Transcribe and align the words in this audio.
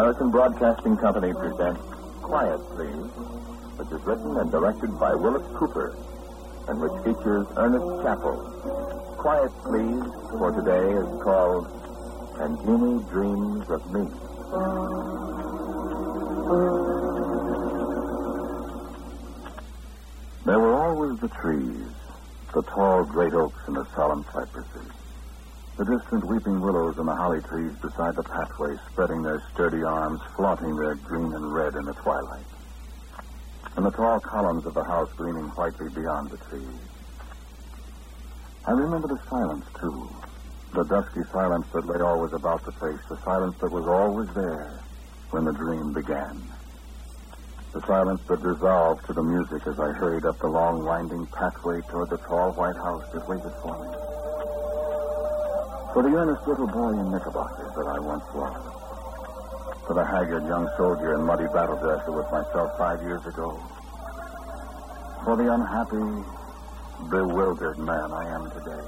American 0.00 0.30
Broadcasting 0.30 0.96
Company 0.96 1.34
presents 1.34 1.82
Quiet, 2.22 2.58
Please, 2.72 3.12
which 3.76 3.92
is 3.92 4.00
written 4.06 4.34
and 4.38 4.50
directed 4.50 4.98
by 4.98 5.14
Willis 5.14 5.44
Cooper 5.58 5.94
and 6.68 6.80
which 6.80 7.04
features 7.04 7.46
Ernest 7.58 8.02
Chappell. 8.02 8.40
Quiet, 9.18 9.52
Please, 9.60 10.08
for 10.40 10.56
today 10.56 10.96
is 10.96 11.22
called 11.22 11.68
And 12.40 12.56
Jeannie 12.64 13.04
Dreams 13.12 13.68
of 13.68 13.84
Me. 13.92 14.08
There 20.46 20.60
were 20.60 20.80
always 20.80 21.20
the 21.20 21.28
trees, 21.28 21.92
the 22.54 22.62
tall 22.62 23.04
great 23.04 23.34
oaks 23.34 23.60
and 23.66 23.76
the 23.76 23.84
solemn 23.94 24.24
cypresses. 24.32 24.99
The 25.76 25.84
distant 25.84 26.24
weeping 26.26 26.60
willows 26.60 26.98
and 26.98 27.08
the 27.08 27.14
holly 27.14 27.40
trees 27.42 27.72
beside 27.80 28.14
the 28.16 28.24
pathway 28.24 28.76
spreading 28.90 29.22
their 29.22 29.40
sturdy 29.52 29.82
arms, 29.82 30.20
flaunting 30.36 30.76
their 30.76 30.94
green 30.96 31.32
and 31.32 31.52
red 31.52 31.74
in 31.74 31.84
the 31.84 31.94
twilight. 31.94 32.46
And 33.76 33.86
the 33.86 33.90
tall 33.90 34.20
columns 34.20 34.66
of 34.66 34.74
the 34.74 34.84
house 34.84 35.08
gleaming 35.16 35.48
whitely 35.56 35.88
beyond 35.94 36.30
the 36.30 36.36
trees. 36.50 36.80
I 38.66 38.72
remember 38.72 39.08
the 39.08 39.20
silence, 39.28 39.64
too. 39.80 40.10
The 40.74 40.84
dusky 40.84 41.22
silence 41.32 41.66
that 41.72 41.86
lay 41.86 42.00
always 42.00 42.32
about 42.32 42.62
the 42.64 42.72
place, 42.72 43.00
the 43.08 43.18
silence 43.24 43.56
that 43.60 43.72
was 43.72 43.86
always 43.86 44.28
there 44.34 44.80
when 45.30 45.44
the 45.44 45.52
dream 45.52 45.92
began. 45.92 46.42
The 47.72 47.80
silence 47.86 48.20
that 48.28 48.42
dissolved 48.42 49.06
to 49.06 49.12
the 49.14 49.22
music 49.22 49.66
as 49.66 49.78
I 49.78 49.92
hurried 49.92 50.26
up 50.26 50.38
the 50.40 50.48
long, 50.48 50.84
winding 50.84 51.26
pathway 51.26 51.80
toward 51.88 52.10
the 52.10 52.18
tall 52.18 52.52
white 52.52 52.76
house 52.76 53.04
that 53.12 53.28
waited 53.28 53.52
for 53.62 53.78
me. 53.78 54.09
For 55.92 56.02
the 56.02 56.14
earnest 56.14 56.46
little 56.46 56.68
boy 56.68 56.94
in 56.94 57.10
knickerbockers 57.10 57.74
that 57.74 57.86
I 57.86 57.98
once 57.98 58.22
was. 58.30 58.54
For 59.86 59.94
the 59.94 60.04
haggard 60.06 60.46
young 60.46 60.70
soldier 60.78 61.14
in 61.14 61.22
muddy 61.26 61.50
battle 61.50 61.76
dress 61.82 62.06
who 62.06 62.12
was 62.12 62.30
myself 62.30 62.78
five 62.78 63.02
years 63.02 63.26
ago. 63.26 63.58
For 65.24 65.34
the 65.34 65.52
unhappy, 65.52 66.22
bewildered 67.10 67.78
man 67.82 68.12
I 68.14 68.24
am 68.38 68.50
today. 68.54 68.86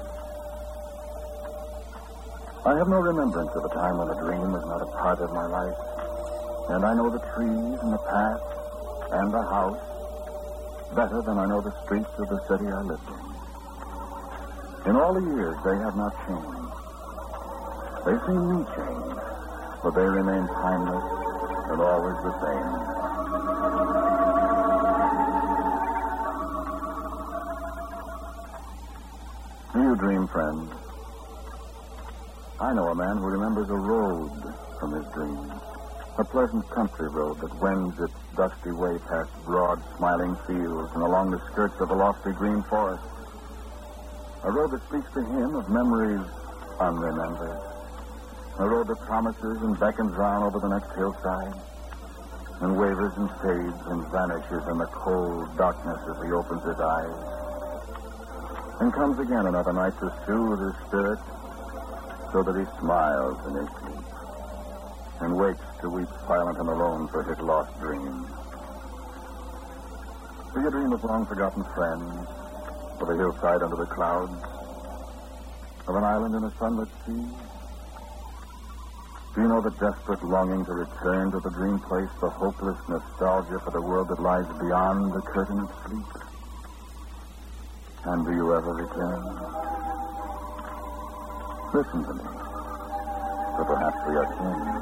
I 2.64 2.78
have 2.78 2.86
no 2.86 3.02
remembrance 3.02 3.50
of 3.50 3.64
a 3.64 3.72
time 3.74 3.98
when 3.98 4.06
the 4.06 4.14
dream 4.22 4.52
was 4.54 4.62
not 4.70 4.86
a 4.86 4.90
part 4.94 5.18
of 5.18 5.34
my 5.34 5.46
life. 5.50 5.74
And 6.70 6.86
I 6.86 6.94
know 6.94 7.10
the 7.10 7.18
trees 7.34 7.82
and 7.82 7.92
the 7.92 8.02
path 8.06 8.42
and 9.10 9.34
the 9.34 9.42
house 9.42 9.82
better 10.94 11.20
than 11.26 11.38
I 11.38 11.46
know 11.46 11.60
the 11.60 11.74
streets 11.82 12.14
of 12.18 12.28
the 12.28 12.38
city 12.46 12.70
I 12.70 12.82
lived 12.86 13.10
in. 13.10 13.22
In 14.90 14.96
all 14.96 15.14
the 15.14 15.26
years, 15.34 15.56
they 15.66 15.76
have 15.82 15.96
not 15.96 16.14
changed. 16.26 16.61
They 18.02 18.18
see 18.26 18.34
me 18.34 18.58
change, 18.74 19.14
but 19.78 19.94
they 19.94 20.02
remain 20.02 20.42
timeless 20.58 21.06
and 21.70 21.78
always 21.78 22.18
the 22.26 22.34
same. 22.42 22.70
Do 29.70 29.78
you 29.86 29.94
dream, 30.02 30.26
friend? 30.34 30.66
I 32.58 32.74
know 32.74 32.90
a 32.90 32.94
man 32.94 33.16
who 33.22 33.26
remembers 33.38 33.70
a 33.70 33.78
road 33.78 34.50
from 34.80 34.94
his 34.98 35.06
dreams. 35.14 35.62
A 36.18 36.24
pleasant 36.24 36.68
country 36.74 37.08
road 37.08 37.38
that 37.40 37.54
wends 37.62 37.94
its 38.02 38.18
dusty 38.36 38.72
way 38.72 38.98
past 39.08 39.30
broad, 39.46 39.78
smiling 39.96 40.34
fields 40.50 40.90
and 40.94 41.04
along 41.04 41.30
the 41.30 41.40
skirts 41.52 41.78
of 41.80 41.90
a 41.90 41.94
lofty 41.94 42.32
green 42.32 42.62
forest. 42.68 43.02
A 44.42 44.50
road 44.50 44.72
that 44.72 44.82
speaks 44.90 45.08
to 45.14 45.22
him 45.22 45.54
of 45.54 45.70
memories 45.70 46.26
unremembered. 46.80 47.81
A 48.58 48.68
road 48.68 48.86
that 48.88 49.00
promises 49.00 49.62
and 49.62 49.80
beckons 49.80 50.12
round 50.12 50.44
over 50.44 50.60
the 50.60 50.68
next 50.68 50.92
hillside 50.94 51.56
and 52.60 52.76
wavers 52.76 53.12
and 53.16 53.30
fades 53.40 53.82
and 53.88 54.06
vanishes 54.12 54.62
in 54.68 54.78
the 54.78 54.86
cold 54.92 55.56
darkness 55.56 55.98
as 56.04 56.16
he 56.22 56.30
opens 56.30 56.62
his 56.62 56.78
eyes. 56.78 57.20
And 58.80 58.92
comes 58.92 59.18
again 59.18 59.46
another 59.46 59.72
night 59.72 59.94
to 59.98 60.12
soothe 60.26 60.60
his 60.60 60.76
spirit 60.86 61.18
so 62.32 62.42
that 62.44 62.54
he 62.54 62.66
smiles 62.78 63.38
in 63.48 63.54
his 63.56 63.68
sleep 63.80 64.06
and 65.22 65.36
wakes 65.36 65.64
to 65.80 65.88
weep 65.88 66.08
silent 66.28 66.58
and 66.58 66.68
alone 66.68 67.08
for 67.08 67.22
his 67.22 67.38
lost 67.40 67.72
dream. 67.80 68.26
Do 70.54 70.60
you 70.60 70.70
dream 70.70 70.92
of 70.92 71.02
long 71.04 71.26
forgotten 71.26 71.64
friends, 71.74 72.28
of 73.00 73.08
a 73.08 73.16
hillside 73.16 73.62
under 73.62 73.76
the 73.76 73.86
clouds, 73.86 74.44
of 75.88 75.96
an 75.96 76.04
island 76.04 76.34
in 76.34 76.44
a 76.44 76.52
sunlit 76.58 76.88
sea? 77.06 77.51
Do 79.32 79.40
you 79.40 79.48
know 79.48 79.64
the 79.64 79.72
desperate 79.80 80.20
longing 80.28 80.60
to 80.68 80.72
return 80.76 81.32
to 81.32 81.40
the 81.40 81.48
dream 81.56 81.80
place, 81.88 82.12
the 82.20 82.28
hopeless 82.36 82.76
nostalgia 82.84 83.64
for 83.64 83.72
the 83.72 83.80
world 83.80 84.12
that 84.12 84.20
lies 84.20 84.44
beyond 84.60 85.08
the 85.08 85.24
curtain 85.32 85.56
of 85.56 85.72
sleep? 85.88 86.10
And 88.04 88.26
do 88.28 88.32
you 88.36 88.52
ever 88.52 88.72
return? 88.76 89.20
Listen 91.72 92.00
to 92.04 92.12
me, 92.12 92.28
for 93.56 93.64
perhaps 93.72 93.98
we 94.04 94.14
are 94.20 94.28
changed. 94.36 94.72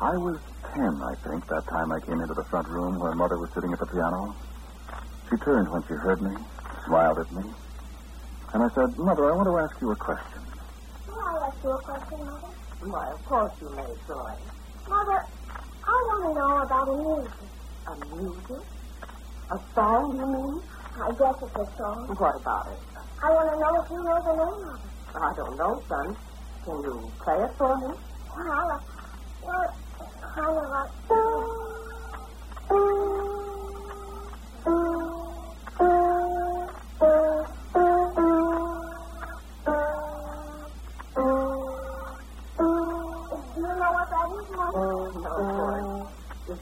I 0.00 0.14
was 0.16 0.40
ten, 0.72 0.92
I 1.04 1.14
think, 1.28 1.44
that 1.52 1.64
time 1.68 1.92
I 1.92 2.00
came 2.08 2.16
into 2.16 2.32
the 2.32 2.48
front 2.48 2.66
room 2.68 2.96
where 2.96 3.12
Mother 3.12 3.36
was 3.36 3.50
sitting 3.52 3.68
at 3.68 3.78
the 3.78 3.92
piano. 3.92 4.32
She 5.28 5.36
turned 5.44 5.68
when 5.68 5.82
she 5.84 5.92
heard 6.00 6.22
me, 6.22 6.32
smiled 6.88 7.18
at 7.20 7.30
me, 7.32 7.44
and 8.54 8.62
I 8.64 8.68
said, 8.74 8.88
Mother, 8.96 9.28
I 9.28 9.36
want 9.36 9.48
to 9.52 9.56
ask 9.60 9.76
you 9.80 9.92
a 9.92 9.96
question. 9.96 10.40
May 11.04 11.20
I 11.20 11.46
ask 11.46 11.60
you 11.62 11.70
a 11.70 11.82
question, 11.84 12.18
Mother? 12.24 12.48
Why, 12.80 13.04
of 13.12 13.20
course 13.28 13.52
you 13.60 13.68
may, 13.76 13.92
Troy. 14.08 14.32
Mother, 14.88 15.20
I 15.84 15.96
want 16.08 16.20
to 16.24 16.30
know 16.32 16.52
about 16.64 16.88
a 16.88 16.96
music. 16.96 17.44
A 17.88 17.94
music? 18.16 18.64
A 19.52 19.58
song, 19.76 20.16
you 20.16 20.26
mean? 20.32 20.56
I 20.96 21.12
guess 21.12 21.36
it's 21.44 21.60
a 21.60 21.66
song. 21.76 22.08
What 22.08 22.40
about 22.40 22.72
it? 22.72 22.80
I 23.20 23.28
want 23.36 23.52
to 23.52 23.56
know 23.60 23.72
if 23.84 23.90
you 23.92 24.00
know 24.00 24.18
the 24.24 24.34
name 24.40 24.64
of 24.72 24.80
it. 24.80 24.88
I 25.12 25.30
don't 25.36 25.56
know, 25.60 25.72
son. 25.88 26.16
Can 26.64 26.76
you 26.88 27.12
play 27.20 27.36
it 27.44 27.52
for 27.58 27.76
me? 27.84 27.92
Well, 28.32 28.68
uh, 28.72 28.80
well, 29.44 29.76
it's 30.00 30.24
kind 30.24 30.56
of 30.56 30.68
like... 30.72 30.88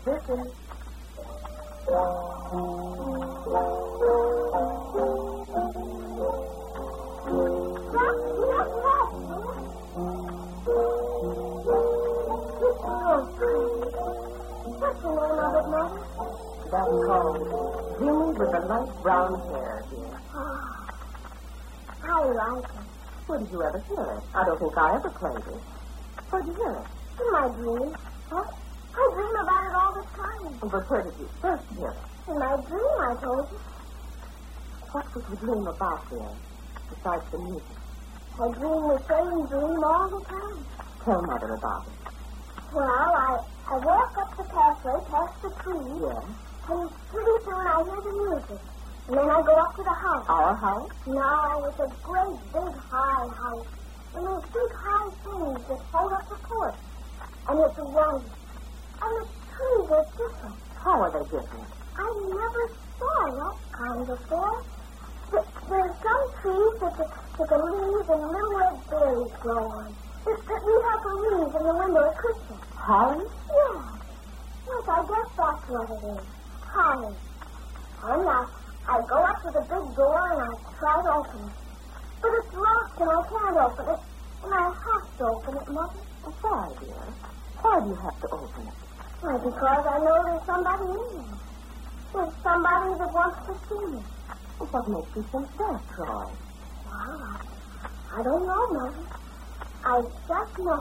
Mother? 0.07 0.45
That's 16.71 16.91
called 17.07 17.39
Jeannie 17.99 18.35
with 18.37 18.51
the 18.51 18.61
light 18.67 18.91
brown 19.03 19.41
hair, 19.51 19.85
dear. 19.91 20.21
I 22.03 22.25
like 22.25 22.65
it. 22.65 22.71
Where 23.27 23.39
did 23.41 23.51
you 23.51 23.63
ever 23.63 23.81
hear 23.89 24.05
it? 24.19 24.23
I 24.35 24.45
don't 24.45 24.59
think 24.61 24.79
I 24.79 24.95
ever 24.95 25.11
played 25.11 25.37
it. 25.37 25.63
Where 26.31 26.43
did 26.43 26.49
you 26.49 26.55
hear 26.55 26.75
it? 26.75 26.87
In 27.21 27.27
my 27.33 27.49
dreams. 27.49 27.97
Huh? 28.31 28.45
I 28.99 29.11
dream 29.13 29.37
about 29.37 29.65
it 29.67 29.75
all 29.75 29.93
the 29.93 30.03
time. 30.17 30.27
But 30.47 30.71
where 30.91 31.03
did 31.03 31.19
you 31.19 31.29
first 31.43 31.65
hear 31.77 31.91
it? 31.91 32.31
In 32.31 32.39
my 32.39 32.55
dream, 32.67 32.97
I 33.03 33.15
told 33.21 33.51
you. 33.51 33.59
What 34.93 35.05
did 35.13 35.25
you 35.29 35.37
dream 35.43 35.67
about, 35.67 36.09
dear, 36.09 36.31
besides 36.91 37.27
the 37.33 37.39
music? 37.39 37.77
I 38.39 38.47
dream 38.55 38.83
the 38.95 39.01
same 39.11 39.47
dream 39.51 39.83
all 39.83 40.09
the 40.09 40.23
time. 40.25 40.59
Tell 41.05 41.23
Mother 41.23 41.55
about 41.55 41.87
it. 41.87 42.13
Well, 42.73 42.87
I, 42.87 43.39
I 43.67 43.75
walk 43.85 44.13
up 44.23 44.37
the 44.37 44.45
pathway 44.45 44.99
past 45.11 45.43
the 45.43 45.51
trees, 45.63 45.99
Yes? 46.01 46.25
and 46.71 46.91
pretty 47.11 47.37
soon 47.45 47.67
I 47.67 47.83
hear 47.83 48.01
the 48.07 48.15
music. 48.15 48.61
And 49.09 49.19
then 49.19 49.31
I 49.31 49.43
go 49.43 49.55
up 49.55 49.75
to 49.77 49.83
the 49.83 49.97
house. 49.99 50.27
Our 50.29 50.55
house? 50.57 50.91
No, 51.07 51.65
it's 51.71 51.79
a 51.79 51.91
great 52.03 52.39
big 52.55 52.75
high 52.91 53.27
house. 53.35 53.67
And 54.15 54.27
those 54.27 54.43
big 54.51 54.73
high 54.75 55.11
things 55.23 55.61
that 55.69 55.81
hold 55.93 56.13
up 56.13 56.29
the 56.29 56.39
porch. 56.43 56.79
And 57.49 57.61
it's 57.61 57.79
white. 57.79 58.27
And 59.03 59.13
the 59.15 59.27
trees 59.57 59.89
are 59.91 60.07
different. 60.21 60.57
How 60.85 60.97
are 61.01 61.13
they 61.17 61.25
different? 61.33 61.69
I 61.97 62.07
never 62.29 62.63
saw 63.01 63.19
that 63.41 63.57
kind 63.73 64.03
before. 64.07 64.57
Th- 65.33 65.51
There's 65.69 65.97
some 66.05 66.25
trees 66.45 66.75
that 66.85 66.95
the, 67.01 67.07
that 67.09 67.49
the 67.51 67.59
leaves 67.65 68.09
and 68.13 68.21
little 68.21 68.55
red 68.61 68.77
berries 68.93 69.33
grow 69.41 69.65
on. 69.81 69.89
That, 70.27 70.39
that 70.45 70.61
we 70.67 70.75
have 70.87 71.01
for 71.03 71.15
leaves 71.25 71.55
in 71.57 71.63
the 71.67 71.77
window 71.81 72.03
at 72.05 72.17
Christmas. 72.21 72.61
Holly? 72.77 73.25
Yeah. 73.25 73.81
Yes, 74.67 74.85
I 74.87 74.99
guess 75.09 75.29
that's 75.41 75.65
what 75.73 75.87
it 75.91 76.03
is. 76.15 76.25
Holly. 76.67 77.15
And 78.07 78.23
I, 78.29 78.41
I 78.87 78.95
go 79.09 79.19
up 79.25 79.39
to 79.43 79.51
the 79.57 79.65
big 79.67 79.87
door 79.97 80.23
and 80.37 80.41
I 80.47 80.51
try 80.79 80.95
to 81.01 81.11
open 81.17 81.41
it. 81.49 81.57
But 82.23 82.31
it's 82.39 82.53
locked 82.55 82.99
and 83.01 83.11
I 83.11 83.21
can't 83.27 83.59
open 83.67 83.87
it. 83.95 84.01
And 84.45 84.53
I 84.53 84.63
have 84.69 85.07
to 85.17 85.25
open 85.27 85.53
it, 85.57 85.67
Mother. 85.73 86.03
Why, 86.43 86.69
dear? 86.79 87.07
Why 87.63 87.75
do 87.81 87.87
you 87.91 87.99
have 87.99 88.19
to 88.21 88.29
open 88.37 88.63
it? 88.69 88.86
Why, 89.27 89.39
because 89.43 89.85
I 89.91 89.99
know 90.07 90.23
there's 90.23 90.47
somebody 90.47 90.87
in 90.87 91.19
there. 91.19 91.35
There's 92.15 92.35
somebody 92.47 92.95
that 92.95 93.11
wants 93.11 93.39
to 93.43 93.55
see 93.67 93.83
me. 93.91 93.99
Well, 94.55 94.71
what 94.71 94.87
makes 94.87 95.17
you 95.19 95.23
think 95.35 95.51
that, 95.51 95.83
Troy? 95.99 96.31
Well, 96.87 97.43
I, 98.15 98.23
don't 98.23 98.47
know, 98.47 98.63
Mother. 98.71 99.03
I 99.83 99.99
just 99.99 100.59
know. 100.63 100.79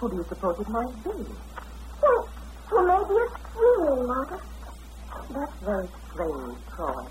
Who 0.00 0.08
do 0.08 0.16
you 0.16 0.24
suppose 0.32 0.56
it 0.56 0.68
might 0.72 0.96
be? 1.04 1.12
Well, 2.00 2.20
well 2.72 2.84
maybe 2.88 3.20
it's 3.20 3.36
dreaming, 3.52 4.06
Mother. 4.16 4.40
That's 5.28 5.56
very 5.60 5.88
strange, 6.08 6.58
Troy. 6.72 7.04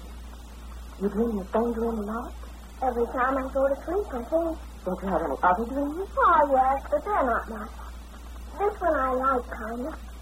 You 1.06 1.09
dream 1.13 1.38
the 1.38 1.45
same 1.54 1.69
dream 1.77 2.01
a 2.01 2.06
lot? 2.18 2.33
Every 2.81 3.06
time 3.13 3.38
I 3.38 3.45
go 3.54 3.62
to 3.62 3.77
sleep, 3.86 4.09
I 4.09 4.25
think, 4.25 4.57
Don't 4.57 5.00
you 5.06 5.09
have 5.13 5.21
any 5.21 5.38
other 5.38 5.65
dreams? 5.69 6.09
oh, 6.18 6.50
yes, 6.50 6.81
but 6.89 7.06
they're 7.06 7.25
not 7.30 7.45
much. 7.45 7.77
This 8.57 8.74
one 8.81 8.98
I 8.98 9.13
like, 9.13 9.45
kind 9.54 9.86
of. 9.86 10.17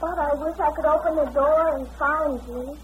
But 0.00 0.16
I 0.18 0.30
wish 0.34 0.54
I 0.60 0.70
could 0.72 0.86
open 0.86 1.16
the 1.16 1.26
door 1.34 1.76
and 1.76 1.88
find 1.98 2.38
you. 2.48 2.76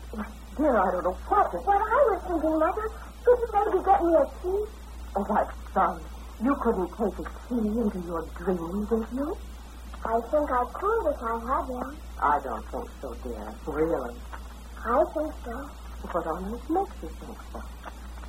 Dear, 0.57 0.77
I 0.77 0.91
don't 0.91 1.05
know 1.05 1.17
what 1.29 1.51
to... 1.53 1.59
What 1.59 1.79
I 1.79 2.01
was 2.11 2.21
thinking, 2.27 2.59
Mother, 2.59 2.87
could 3.25 3.39
you 3.39 3.49
maybe 3.55 3.79
get 3.85 4.03
me 4.03 4.13
a 4.15 4.27
key? 4.43 4.61
Oh, 5.17 5.25
my 5.31 5.45
son, 5.73 6.01
you 6.43 6.55
couldn't 6.63 6.91
take 6.91 7.19
a 7.19 7.27
key 7.47 7.67
into 7.71 7.99
your 8.07 8.27
dreams, 8.39 8.89
did 8.91 9.07
you? 9.15 9.37
I 10.05 10.21
think 10.31 10.51
I 10.51 10.65
could 10.75 11.07
if 11.15 11.23
I 11.23 11.35
had 11.39 11.65
one. 11.71 11.97
I 12.21 12.39
don't 12.43 12.67
think 12.71 12.89
so, 13.01 13.15
dear. 13.23 13.55
Really. 13.67 14.15
I 14.85 15.03
think 15.15 15.33
so. 15.45 15.71
What 16.11 16.27
on 16.27 16.53
earth 16.53 16.71
makes 16.71 16.97
you 17.03 17.09
think 17.09 17.39
so? 17.53 17.63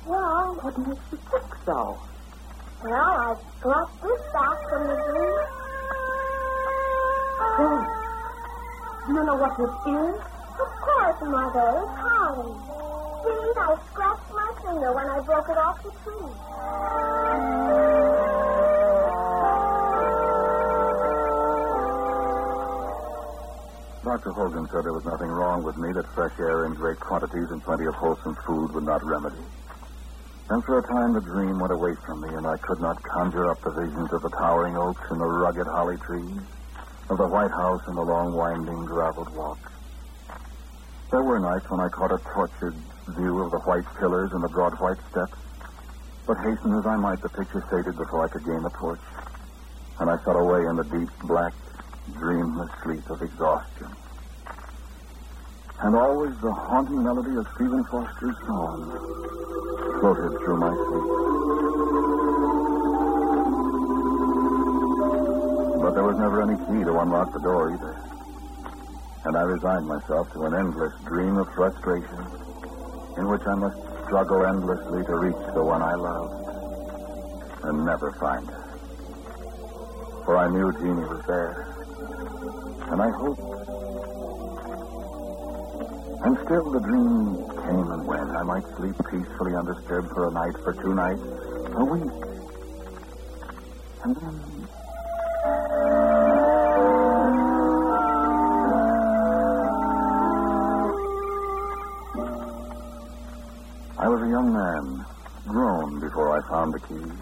Well, 0.06 0.58
What 0.62 0.78
makes 0.78 1.00
you 1.12 1.18
think 1.30 1.54
so? 1.66 1.98
well, 2.84 2.94
I 2.94 3.34
got 3.62 4.02
this 4.02 4.22
back 4.32 4.58
from 4.70 4.82
the 4.86 4.94
dream. 4.94 5.44
Oh, 7.58 8.05
do 9.06 9.12
you 9.14 9.22
know 9.22 9.38
what 9.38 9.54
it 9.54 9.70
is? 9.86 10.18
Of 10.18 10.70
course, 10.82 11.20
Mother, 11.22 11.78
it's. 11.78 12.66
See, 13.22 13.46
I 13.54 13.76
scratched 13.90 14.30
my 14.34 14.50
finger 14.66 14.90
when 14.92 15.06
I 15.06 15.20
broke 15.22 15.46
it 15.46 15.58
off 15.58 15.78
the 15.82 15.90
tree. 16.02 17.36
Dr. 24.02 24.32
Hogan 24.32 24.66
said 24.70 24.82
there 24.82 24.94
was 24.94 25.04
nothing 25.04 25.30
wrong 25.30 25.62
with 25.62 25.76
me 25.76 25.92
that 25.94 26.06
fresh 26.14 26.34
air 26.38 26.66
in 26.66 26.74
great 26.74 26.98
quantities 26.98 27.46
and 27.50 27.62
plenty 27.62 27.86
of 27.86 27.94
wholesome 27.94 28.36
food 28.46 28.74
would 28.74 28.86
not 28.86 29.04
remedy. 29.04 29.44
And 30.50 30.64
for 30.64 30.78
a 30.78 30.82
time 30.82 31.12
the 31.14 31.20
dream 31.20 31.58
went 31.58 31.72
away 31.72 31.94
from 32.06 32.22
me, 32.22 32.30
and 32.34 32.46
I 32.46 32.56
could 32.58 32.80
not 32.80 32.96
conjure 33.02 33.50
up 33.50 33.58
the 33.62 33.70
visions 33.70 34.10
of 34.12 34.22
the 34.22 34.30
towering 34.38 34.76
oaks 34.76 35.02
and 35.10 35.20
the 35.20 35.26
rugged 35.26 35.66
holly 35.74 35.98
trees, 36.06 36.42
of 37.08 37.18
the 37.18 37.26
White 37.28 37.50
House 37.50 37.82
and 37.86 37.96
the 37.96 38.02
long 38.02 38.32
winding 38.34 38.84
graveled 38.84 39.34
walk. 39.36 39.58
There 41.10 41.22
were 41.22 41.38
nights 41.38 41.70
when 41.70 41.80
I 41.80 41.88
caught 41.88 42.10
a 42.10 42.18
tortured 42.34 42.74
view 43.14 43.42
of 43.42 43.52
the 43.52 43.62
white 43.62 43.86
pillars 43.98 44.32
and 44.32 44.42
the 44.42 44.48
broad 44.48 44.74
white 44.80 44.98
steps, 45.10 45.38
but 46.26 46.36
hasten 46.38 46.74
as 46.74 46.84
I 46.84 46.96
might, 46.96 47.22
the 47.22 47.28
picture 47.28 47.62
faded 47.70 47.96
before 47.96 48.24
I 48.24 48.28
could 48.28 48.44
gain 48.44 48.62
the 48.62 48.70
porch, 48.70 49.00
and 50.00 50.10
I 50.10 50.16
fell 50.24 50.36
away 50.36 50.66
in 50.66 50.74
the 50.74 50.82
deep, 50.82 51.08
black, 51.22 51.54
dreamless 52.18 52.70
sleep 52.82 53.08
of 53.08 53.22
exhaustion. 53.22 53.94
And 55.78 55.94
always 55.94 56.34
the 56.40 56.52
haunting 56.52 57.04
melody 57.04 57.36
of 57.36 57.46
Stephen 57.54 57.84
Foster's 57.84 58.36
song 58.46 58.90
floated 60.00 60.38
through 60.42 60.58
my 60.58 60.74
sleep. 60.74 61.65
There 65.96 66.04
was 66.04 66.18
never 66.18 66.42
any 66.44 66.60
key 66.68 66.84
to 66.84 67.00
unlock 67.00 67.32
the 67.32 67.40
door 67.40 67.72
either. 67.72 67.96
And 69.24 69.34
I 69.34 69.40
resigned 69.48 69.88
myself 69.88 70.30
to 70.34 70.44
an 70.44 70.52
endless 70.52 70.92
dream 71.08 71.38
of 71.38 71.48
frustration 71.54 72.20
in 73.16 73.24
which 73.32 73.40
I 73.48 73.54
must 73.54 73.80
struggle 74.04 74.44
endlessly 74.44 75.02
to 75.08 75.14
reach 75.16 75.40
the 75.56 75.64
one 75.64 75.80
I 75.80 75.94
loved 75.94 77.64
and 77.64 77.86
never 77.86 78.12
find 78.20 78.46
her. 78.46 78.64
For 80.26 80.36
I 80.36 80.52
knew 80.52 80.70
Jeannie 80.76 81.08
was 81.08 81.24
there. 81.24 81.64
And 82.92 83.00
I 83.00 83.08
hoped. 83.16 83.40
And 86.28 86.36
still 86.44 86.70
the 86.76 86.80
dream 86.84 87.40
came 87.64 87.88
and 87.88 88.06
went. 88.06 88.36
I 88.36 88.42
might 88.42 88.68
sleep 88.76 88.96
peacefully 89.10 89.56
undisturbed 89.56 90.12
for 90.12 90.28
a 90.28 90.30
night, 90.30 90.60
for 90.62 90.74
two 90.74 90.92
nights, 90.92 91.24
a 91.72 91.84
week. 91.88 92.12
And 94.04 94.14
then. 94.14 94.85
Found 106.66 106.74
the 106.74 106.86
key. 106.86 107.12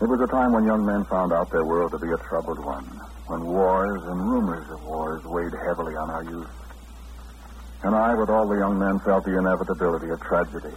It 0.00 0.08
was 0.08 0.20
a 0.20 0.26
time 0.26 0.52
when 0.52 0.66
young 0.66 0.84
men 0.84 1.04
found 1.04 1.32
out 1.32 1.50
their 1.50 1.64
world 1.64 1.92
to 1.92 1.98
be 1.98 2.10
a 2.10 2.16
troubled 2.28 2.58
one, 2.64 2.84
when 3.26 3.46
wars 3.46 4.02
and 4.02 4.30
rumors 4.30 4.68
of 4.70 4.82
wars 4.84 5.22
weighed 5.24 5.52
heavily 5.66 5.94
on 5.96 6.10
our 6.10 6.24
youth. 6.24 6.50
And 7.82 7.94
I, 7.94 8.14
with 8.14 8.28
all 8.28 8.48
the 8.48 8.56
young 8.56 8.78
men, 8.78 8.98
felt 9.00 9.24
the 9.24 9.38
inevitability 9.38 10.08
of 10.10 10.20
tragedy. 10.20 10.74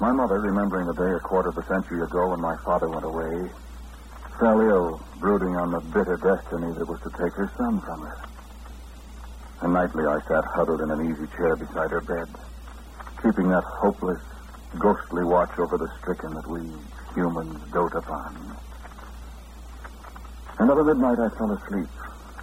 My 0.00 0.12
mother, 0.12 0.40
remembering 0.40 0.86
the 0.86 0.94
day 0.94 1.10
a 1.10 1.20
quarter 1.20 1.48
of 1.48 1.58
a 1.58 1.66
century 1.66 2.02
ago 2.02 2.30
when 2.30 2.40
my 2.40 2.56
father 2.64 2.88
went 2.88 3.04
away, 3.04 3.50
fell 4.38 4.60
ill, 4.60 5.02
brooding 5.18 5.56
on 5.56 5.72
the 5.72 5.80
bitter 5.80 6.16
destiny 6.22 6.72
that 6.78 6.86
was 6.86 7.00
to 7.00 7.10
take 7.10 7.32
her 7.34 7.50
son 7.56 7.80
from 7.80 8.00
her. 8.02 8.18
And 9.62 9.72
nightly 9.72 10.04
I 10.06 10.20
sat 10.28 10.44
huddled 10.44 10.82
in 10.82 10.90
an 10.90 11.00
easy 11.00 11.26
chair 11.36 11.56
beside 11.56 11.90
her 11.90 12.02
bed, 12.02 12.28
keeping 13.22 13.48
that 13.48 13.64
hopeless, 13.64 14.20
ghostly 14.78 15.24
watch 15.24 15.52
over 15.58 15.78
the 15.78 15.88
stricken 16.00 16.34
that 16.34 16.48
we 16.48 16.60
humans 17.14 17.60
dote 17.72 17.94
upon. 17.94 18.56
At 20.58 20.66
midnight 20.66 21.18
I 21.18 21.28
fell 21.36 21.52
asleep 21.52 21.88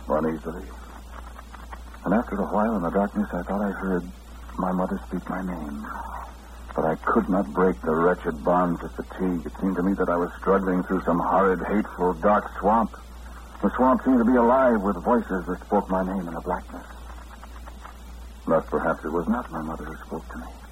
uneasily. 0.08 0.68
And 2.06 2.14
after 2.14 2.36
a 2.36 2.48
while 2.52 2.76
in 2.76 2.84
the 2.84 2.92
darkness 2.92 3.28
I 3.32 3.44
thought 3.44 3.62
I 3.62 3.72
heard 3.72 4.04
my 4.58 4.72
mother 4.72 5.00
speak 5.08 5.28
my 5.30 5.42
name. 5.42 5.86
But 6.76 6.86
I 6.86 6.96
could 7.06 7.30
not 7.30 7.54
break 7.54 7.80
the 7.82 7.96
wretched 7.96 8.44
bonds 8.44 8.82
of 8.84 8.92
fatigue. 8.96 9.46
It 9.46 9.54
seemed 9.62 9.76
to 9.78 9.84
me 9.84 9.94
that 9.94 10.10
I 10.10 10.18
was 10.18 10.30
struggling 10.40 10.84
through 10.84 11.02
some 11.06 11.20
horrid, 11.20 11.62
hateful, 11.68 12.14
dark 12.22 12.46
swamp. 12.60 12.92
The 13.62 13.72
swamp 13.78 14.02
seemed 14.04 14.20
to 14.20 14.26
be 14.26 14.36
alive 14.36 14.82
with 14.82 14.98
voices 15.04 15.46
that 15.48 15.62
spoke 15.66 15.90
my 15.90 16.04
name 16.04 16.28
in 16.28 16.34
the 16.34 16.42
blackness. 16.42 16.86
Thus 18.48 18.66
perhaps 18.70 19.06
it 19.06 19.12
was 19.12 19.28
not 19.28 19.50
my 19.52 19.62
mother 19.62 19.86
who 19.86 19.96
spoke 20.06 20.28
to 20.30 20.38
me. 20.38 20.63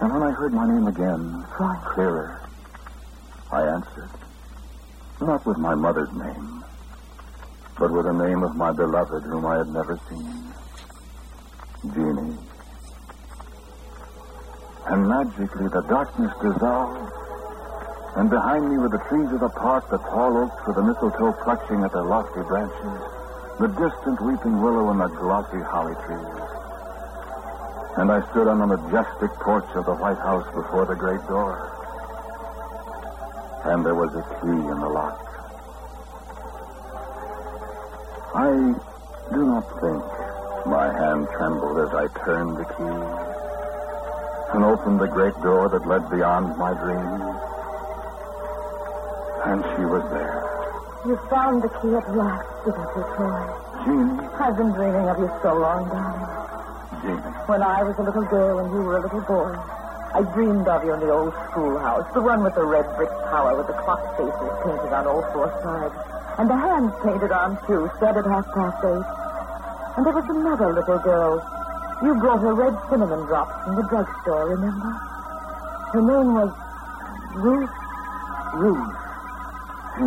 And 0.00 0.10
when 0.10 0.22
I 0.22 0.30
heard 0.30 0.54
my 0.54 0.66
name 0.66 0.86
again, 0.86 1.44
far 1.58 1.76
clearer, 1.92 2.40
I 3.52 3.62
answered. 3.66 4.08
Not 5.20 5.44
with 5.44 5.58
my 5.58 5.74
mother's 5.74 6.10
name, 6.12 6.64
but 7.78 7.92
with 7.92 8.06
the 8.06 8.12
name 8.12 8.42
of 8.42 8.56
my 8.56 8.72
beloved 8.72 9.24
whom 9.24 9.44
I 9.44 9.58
had 9.58 9.68
never 9.68 10.00
seen. 10.08 10.40
Jeannie. 11.92 12.38
And 14.86 15.06
magically 15.06 15.68
the 15.68 15.84
darkness 15.86 16.32
dissolved. 16.40 17.12
And 18.16 18.30
behind 18.30 18.70
me 18.70 18.78
were 18.78 18.88
the 18.88 19.04
trees 19.08 19.30
of 19.32 19.40
the 19.40 19.50
park, 19.50 19.88
the 19.90 19.98
tall 19.98 20.36
oaks 20.38 20.66
with 20.66 20.76
the 20.76 20.82
mistletoe 20.82 21.32
clutching 21.44 21.84
at 21.84 21.92
their 21.92 22.04
lofty 22.04 22.40
branches, 22.48 23.00
the 23.60 23.68
distant 23.68 24.20
weeping 24.22 24.62
willow 24.62 24.88
and 24.90 25.00
the 25.00 25.08
glossy 25.08 25.60
holly 25.60 25.94
trees. 26.06 26.59
And 28.00 28.10
I 28.10 28.24
stood 28.30 28.48
on 28.48 28.60
the 28.60 28.66
majestic 28.66 29.28
porch 29.44 29.68
of 29.76 29.84
the 29.84 29.92
White 29.92 30.16
House 30.16 30.48
before 30.56 30.86
the 30.86 30.96
great 30.96 31.20
door. 31.28 31.68
And 33.68 33.84
there 33.84 33.94
was 33.94 34.08
a 34.16 34.24
key 34.40 34.56
in 34.56 34.80
the 34.80 34.88
lock. 34.88 35.20
I 38.32 38.56
do 39.36 39.44
not 39.44 39.68
think 39.84 40.00
my 40.64 40.88
hand 40.88 41.28
trembled 41.36 41.76
as 41.76 41.92
I 41.92 42.08
turned 42.24 42.56
the 42.56 42.64
key 42.72 42.96
and 44.56 44.64
opened 44.64 44.98
the 44.98 45.12
great 45.12 45.36
door 45.44 45.68
that 45.68 45.86
led 45.86 46.08
beyond 46.08 46.56
my 46.56 46.72
dreams. 46.72 47.20
And 49.44 49.60
she 49.76 49.84
was 49.84 50.08
there. 50.08 50.40
You 51.04 51.20
found 51.28 51.60
the 51.60 51.68
key 51.68 51.92
at 51.92 52.08
last, 52.16 52.48
didn't 52.64 52.80
you, 52.96 53.04
Troy? 53.12 53.44
Jeannie. 53.84 54.24
I've 54.40 54.56
been 54.56 54.72
dreaming 54.72 55.04
of 55.04 55.18
you 55.18 55.30
so 55.42 55.52
long, 55.52 55.84
darling. 55.92 56.49
Jeannie. 57.02 57.32
When 57.48 57.62
I 57.62 57.82
was 57.82 57.96
a 57.98 58.02
little 58.02 58.24
girl 58.28 58.60
and 58.60 58.68
you 58.72 58.80
were 58.84 58.98
a 58.98 59.02
little 59.02 59.24
boy, 59.24 59.52
I 60.10 60.22
dreamed 60.34 60.66
of 60.66 60.84
you 60.84 60.92
in 60.94 61.00
the 61.00 61.10
old 61.10 61.32
schoolhouse, 61.50 62.06
the 62.14 62.20
one 62.20 62.42
with 62.42 62.54
the 62.54 62.66
red 62.66 62.84
brick 62.96 63.10
tower 63.30 63.56
with 63.56 63.66
the 63.70 63.78
clock 63.78 64.02
faces 64.18 64.52
painted 64.66 64.90
on 64.90 65.06
all 65.06 65.22
four 65.30 65.48
sides, 65.62 65.94
and 66.38 66.50
the 66.50 66.58
hands 66.58 66.90
painted 67.06 67.30
on, 67.30 67.54
too, 67.66 67.86
set 68.02 68.16
at 68.18 68.26
half 68.26 68.46
past 68.50 68.82
eight. 68.82 69.06
And 69.96 70.02
there 70.06 70.14
was 70.14 70.26
another 70.28 70.74
little 70.74 70.98
girl. 70.98 71.38
You 72.02 72.14
brought 72.18 72.40
her 72.40 72.54
red 72.54 72.74
cinnamon 72.90 73.26
drops 73.26 73.54
from 73.64 73.76
the 73.76 73.86
drugstore, 73.86 74.50
remember? 74.50 74.90
Her 75.94 76.02
name 76.02 76.34
was 76.34 76.50
Ruth. 77.38 77.76
Ruth. 78.58 78.96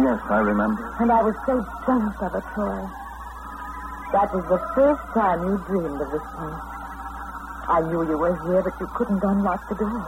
Yes, 0.04 0.20
I 0.28 0.40
remember. 0.44 0.84
And 1.00 1.12
I 1.12 1.22
was 1.22 1.36
so 1.46 1.64
jealous 1.86 2.16
of 2.20 2.32
her, 2.34 2.44
Troy. 2.56 2.82
That 4.12 4.34
was 4.36 4.44
the 4.52 4.60
first 4.76 5.02
time 5.14 5.48
you 5.48 5.58
dreamed 5.68 6.02
of 6.02 6.12
this 6.12 6.22
place. 6.36 6.73
I 7.68 7.80
knew 7.88 8.04
you 8.04 8.18
were 8.18 8.36
here, 8.48 8.62
but 8.62 8.76
you 8.80 8.88
couldn't 8.96 9.24
unlock 9.24 9.64
the 9.70 9.76
door. 9.76 10.04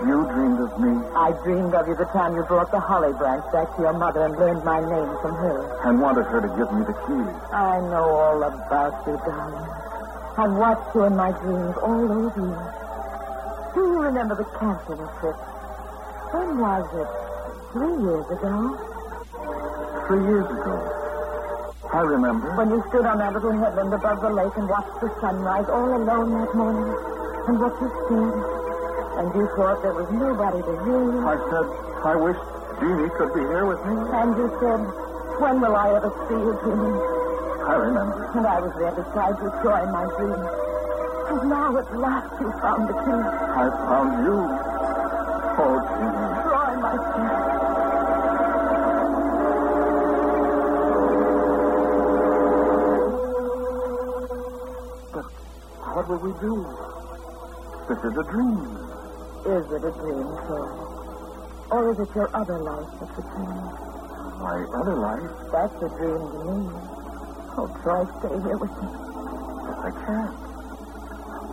You 0.00 0.24
dreamed 0.32 0.60
of 0.64 0.72
me 0.80 0.96
I 1.12 1.36
dreamed 1.44 1.74
of 1.76 1.84
you 1.84 1.94
the 1.94 2.08
time 2.16 2.32
you 2.34 2.42
brought 2.48 2.72
the 2.72 2.80
holly 2.80 3.12
branch 3.20 3.44
back 3.52 3.68
to 3.76 3.82
your 3.84 3.92
mother 3.92 4.24
and 4.24 4.32
learned 4.40 4.64
my 4.64 4.80
name 4.80 5.12
from 5.20 5.36
her. 5.36 5.60
and 5.84 6.00
wanted 6.00 6.24
her 6.24 6.40
to 6.40 6.48
give 6.56 6.72
me 6.72 6.88
the 6.88 6.96
key. 7.04 7.24
I 7.52 7.84
know 7.84 8.08
all 8.08 8.40
about 8.40 8.96
you, 9.04 9.20
darling. 9.28 9.68
I've 10.40 10.56
watched 10.56 10.88
you 10.96 11.04
in 11.04 11.14
my 11.16 11.28
dreams 11.36 11.76
all 11.84 12.08
those 12.08 12.32
years. 12.32 12.68
Do 13.76 13.80
you 13.92 14.00
remember 14.00 14.34
the 14.40 14.48
camping 14.56 15.04
trip? 15.20 15.36
When 16.32 16.56
was 16.56 16.86
it? 16.96 17.10
Three 17.76 17.96
years 18.00 18.26
ago? 18.32 18.56
Three 20.08 20.24
years 20.24 20.48
ago. 20.48 20.99
I 21.90 22.06
remember. 22.06 22.54
When 22.54 22.70
you 22.70 22.78
stood 22.86 23.02
on 23.02 23.18
that 23.18 23.34
little 23.34 23.50
headland 23.50 23.90
above 23.90 24.22
the 24.22 24.30
lake 24.30 24.54
and 24.54 24.70
watched 24.70 24.94
the 25.02 25.10
sunrise 25.18 25.66
all 25.66 25.90
alone 25.90 26.30
that 26.38 26.54
morning. 26.54 26.86
And 27.50 27.58
what 27.58 27.74
you 27.82 27.90
said. 28.06 28.34
And 29.18 29.26
you 29.34 29.50
thought 29.58 29.82
there 29.82 29.98
was 29.98 30.06
nobody 30.14 30.62
to 30.62 30.74
hear 30.86 31.02
you. 31.02 31.18
I 31.26 31.34
said, 31.50 31.66
I 32.06 32.14
wish 32.14 32.38
Jeannie 32.78 33.10
could 33.18 33.34
be 33.34 33.42
here 33.42 33.66
with 33.66 33.82
me. 33.90 33.98
And 34.06 34.38
you 34.38 34.46
said, 34.62 34.80
when 35.42 35.58
will 35.58 35.74
I 35.74 35.98
ever 35.98 36.14
see 36.30 36.38
you, 36.38 36.54
Jimmy? 36.62 36.94
I 37.66 37.74
remember. 37.74 38.22
And 38.38 38.46
I 38.46 38.58
was 38.62 38.74
there 38.78 38.94
beside 38.94 39.34
you, 39.42 39.50
Troy, 39.58 39.82
in 39.82 39.90
my 39.90 40.06
dream. 40.14 40.38
And 40.38 41.42
now 41.50 41.74
at 41.74 41.90
last 41.98 42.30
you 42.38 42.54
found 42.62 42.86
the 42.86 42.94
key. 43.02 43.18
I 43.18 43.66
found 43.66 44.14
you. 44.22 44.38
Oh, 45.58 45.74
Jeannie. 45.90 46.38
Troy, 46.46 46.70
my 46.78 46.94
son. 47.18 47.39
Will 56.10 56.18
we 56.26 56.34
do? 56.42 56.58
This 57.86 58.02
is 58.02 58.14
a 58.18 58.26
dream. 58.34 58.58
Is 59.46 59.62
it 59.70 59.82
a 59.86 59.92
dream, 59.94 60.26
Troy? 60.42 60.66
Or 61.70 61.94
is 61.94 61.98
it 62.02 62.10
your 62.18 62.26
other 62.34 62.58
life 62.58 62.90
that's 62.98 63.14
a 63.14 63.24
dream? 63.30 63.62
My 64.42 64.58
other 64.74 64.96
life, 64.98 65.30
That's 65.54 65.78
a 65.78 65.90
dream 66.02 66.18
to 66.18 66.38
me. 66.50 66.58
Oh, 67.54 67.70
Troy, 67.86 68.02
stay 68.18 68.34
here 68.42 68.58
with 68.58 68.74
me. 68.74 68.90
but 68.90 69.78
I 69.86 69.90
can't. 70.02 70.34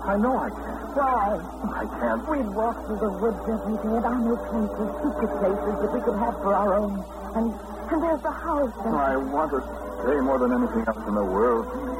I 0.09 0.15
know 0.17 0.33
I 0.41 0.49
can't. 0.49 0.89
Why? 0.97 1.37
I 1.77 1.85
can't. 2.01 2.21
We'd 2.25 2.49
walk 2.57 2.81
through 2.89 2.97
the 2.97 3.13
woods 3.13 3.43
every 3.45 3.77
day, 3.77 3.93
and 3.93 4.05
I 4.09 4.17
know 4.25 4.41
places, 4.41 4.89
secret 5.05 5.31
places 5.37 5.75
that 5.85 5.91
we 5.93 6.01
could 6.01 6.17
have 6.17 6.33
for 6.41 6.53
our 6.57 6.73
own. 6.81 6.97
And 7.37 7.53
and 7.93 8.01
there's 8.01 8.21
the 8.25 8.31
house. 8.31 8.73
And... 8.83 8.95
I 8.95 9.17
want 9.17 9.51
to 9.53 9.61
stay 10.01 10.17
more 10.25 10.39
than 10.39 10.51
anything 10.51 10.83
else 10.87 11.05
in 11.07 11.13
the 11.13 11.23
world. 11.23 11.96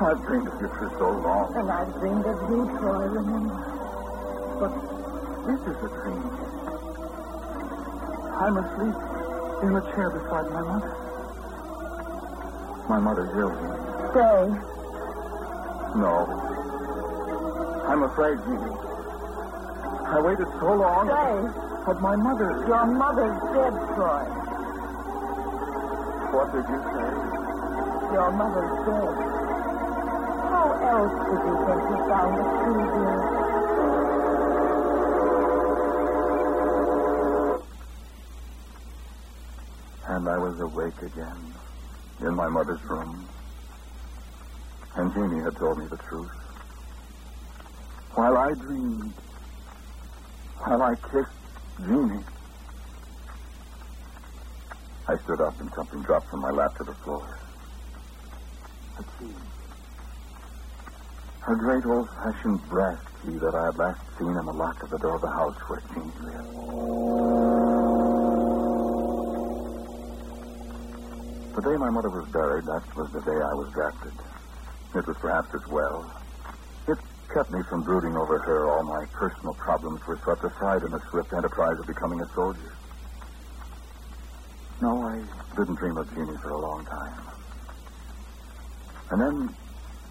I've 0.00 0.24
dreamed 0.24 0.48
of 0.48 0.56
you 0.62 0.68
for 0.80 0.88
so 0.96 1.10
long. 1.12 1.52
And 1.60 1.70
I've 1.70 1.92
dreamed 2.00 2.24
of 2.24 2.40
you, 2.48 2.64
Troy, 2.80 3.04
remember? 3.04 3.52
But 4.56 4.72
this 5.44 5.60
is 5.60 5.76
a 5.76 5.90
dream. 5.92 6.24
I'm 8.40 8.56
asleep 8.56 8.96
in 9.60 9.76
a 9.76 9.82
chair 9.92 10.08
beside 10.08 10.48
my 10.48 10.64
mother. 10.64 10.88
My 12.88 12.98
mother's 12.98 13.28
ill. 13.36 13.52
Stay. 14.16 14.48
No. 16.00 16.24
I'm 17.84 18.02
afraid, 18.02 18.40
Jeannie. 18.48 18.72
I 20.08 20.20
waited 20.24 20.48
so 20.64 20.80
long. 20.80 21.12
Stay. 21.12 21.84
But 21.84 22.00
my 22.00 22.16
mother. 22.16 22.64
Your 22.66 22.86
mother's 22.86 23.36
dead, 23.52 23.76
Troy. 23.92 24.24
What 26.32 26.48
did 26.56 26.64
you 26.72 26.80
say? 26.88 27.10
Your 28.16 28.30
mother's 28.32 28.86
dead. 28.88 29.29
Else 30.90 31.12
you 31.12 31.38
think 31.38 31.82
you 31.86 31.98
found 32.10 32.34
the 32.34 32.42
key, 32.42 32.82
dear? 32.98 33.18
And 40.08 40.28
I 40.28 40.38
was 40.38 40.58
awake 40.60 41.00
again 41.02 41.54
in 42.22 42.34
my 42.34 42.48
mother's 42.48 42.82
room. 42.90 43.28
And 44.96 45.14
Jeannie 45.14 45.44
had 45.44 45.56
told 45.56 45.78
me 45.78 45.86
the 45.88 45.96
truth. 45.96 46.32
While 48.14 48.36
I 48.36 48.52
dreamed, 48.54 49.14
while 50.58 50.82
I 50.82 50.94
kissed 50.96 51.38
Jeannie, 51.86 52.24
I 55.06 55.14
stood 55.22 55.40
up 55.40 55.60
and 55.60 55.70
something 55.76 56.02
dropped 56.02 56.28
from 56.30 56.40
my 56.40 56.50
lap 56.50 56.76
to 56.78 56.84
the 56.84 56.94
floor. 56.94 57.38
A 58.98 59.04
key. 59.04 59.34
A 61.50 61.56
great 61.56 61.84
old-fashioned 61.84 62.62
brass 62.68 63.02
key 63.26 63.34
that 63.34 63.54
I 63.58 63.64
had 63.66 63.76
last 63.76 63.98
seen 64.16 64.30
in 64.30 64.46
the 64.46 64.52
lock 64.52 64.80
of 64.84 64.90
the 64.90 64.98
door 64.98 65.16
of 65.16 65.20
the 65.20 65.34
house 65.34 65.58
where 65.66 65.82
Jeannie 65.90 66.14
lived. 66.22 66.46
The 71.56 71.62
day 71.66 71.76
my 71.76 71.90
mother 71.90 72.08
was 72.08 72.28
buried, 72.30 72.62
that 72.70 72.86
was 72.94 73.10
the 73.10 73.22
day 73.26 73.34
I 73.34 73.54
was 73.58 73.66
drafted. 73.74 74.12
It 74.94 75.04
was 75.08 75.16
perhaps 75.18 75.50
as 75.52 75.66
well. 75.66 76.06
It 76.86 76.98
kept 77.34 77.50
me 77.50 77.58
from 77.68 77.82
brooding 77.82 78.16
over 78.16 78.38
her. 78.38 78.70
All 78.70 78.84
my 78.84 79.04
personal 79.06 79.54
problems 79.54 80.06
were 80.06 80.20
swept 80.22 80.44
aside 80.44 80.84
in 80.84 80.92
the 80.92 81.02
swift 81.10 81.32
enterprise 81.32 81.80
of 81.80 81.86
becoming 81.88 82.20
a 82.20 82.28
soldier. 82.32 82.76
No, 84.80 85.02
I 85.02 85.18
didn't 85.58 85.82
dream 85.82 85.96
of 85.96 86.14
Jeannie 86.14 86.38
for 86.42 86.50
a 86.50 86.60
long 86.60 86.86
time. 86.86 87.26
And 89.10 89.20
then, 89.20 89.56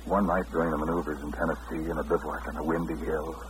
one 0.10 0.25
night 0.25 0.46
during 0.51 0.72
the 0.72 0.78
maneuvers 0.78 1.22
in 1.22 1.32
Tennessee 1.32 1.86
in 1.86 1.98
a 2.00 2.04
bivouac 2.04 2.48
on 2.48 2.58
a 2.58 2.63
windy 2.63 2.98
hill, 3.06 3.44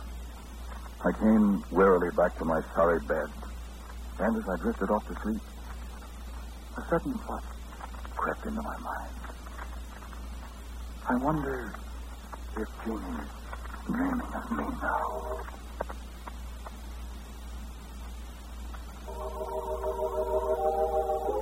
I 1.00 1.10
came 1.18 1.64
wearily 1.70 2.10
back 2.14 2.36
to 2.36 2.44
my 2.44 2.60
sorry 2.74 3.00
bed. 3.08 3.32
And 4.20 4.36
as 4.36 4.44
I 4.44 4.56
drifted 4.60 4.90
off 4.90 5.06
to 5.08 5.14
sleep, 5.22 5.40
a 6.76 6.82
sudden 6.90 7.14
thought 7.26 7.44
crept 8.14 8.44
into 8.44 8.60
my 8.60 8.76
mind. 8.76 9.14
I 11.08 11.16
wonder 11.24 11.72
if 12.58 12.68
Jeannie's 12.84 13.30
dreaming 13.86 14.20
of 14.20 14.50
me 14.52 14.64
now. 14.84 15.40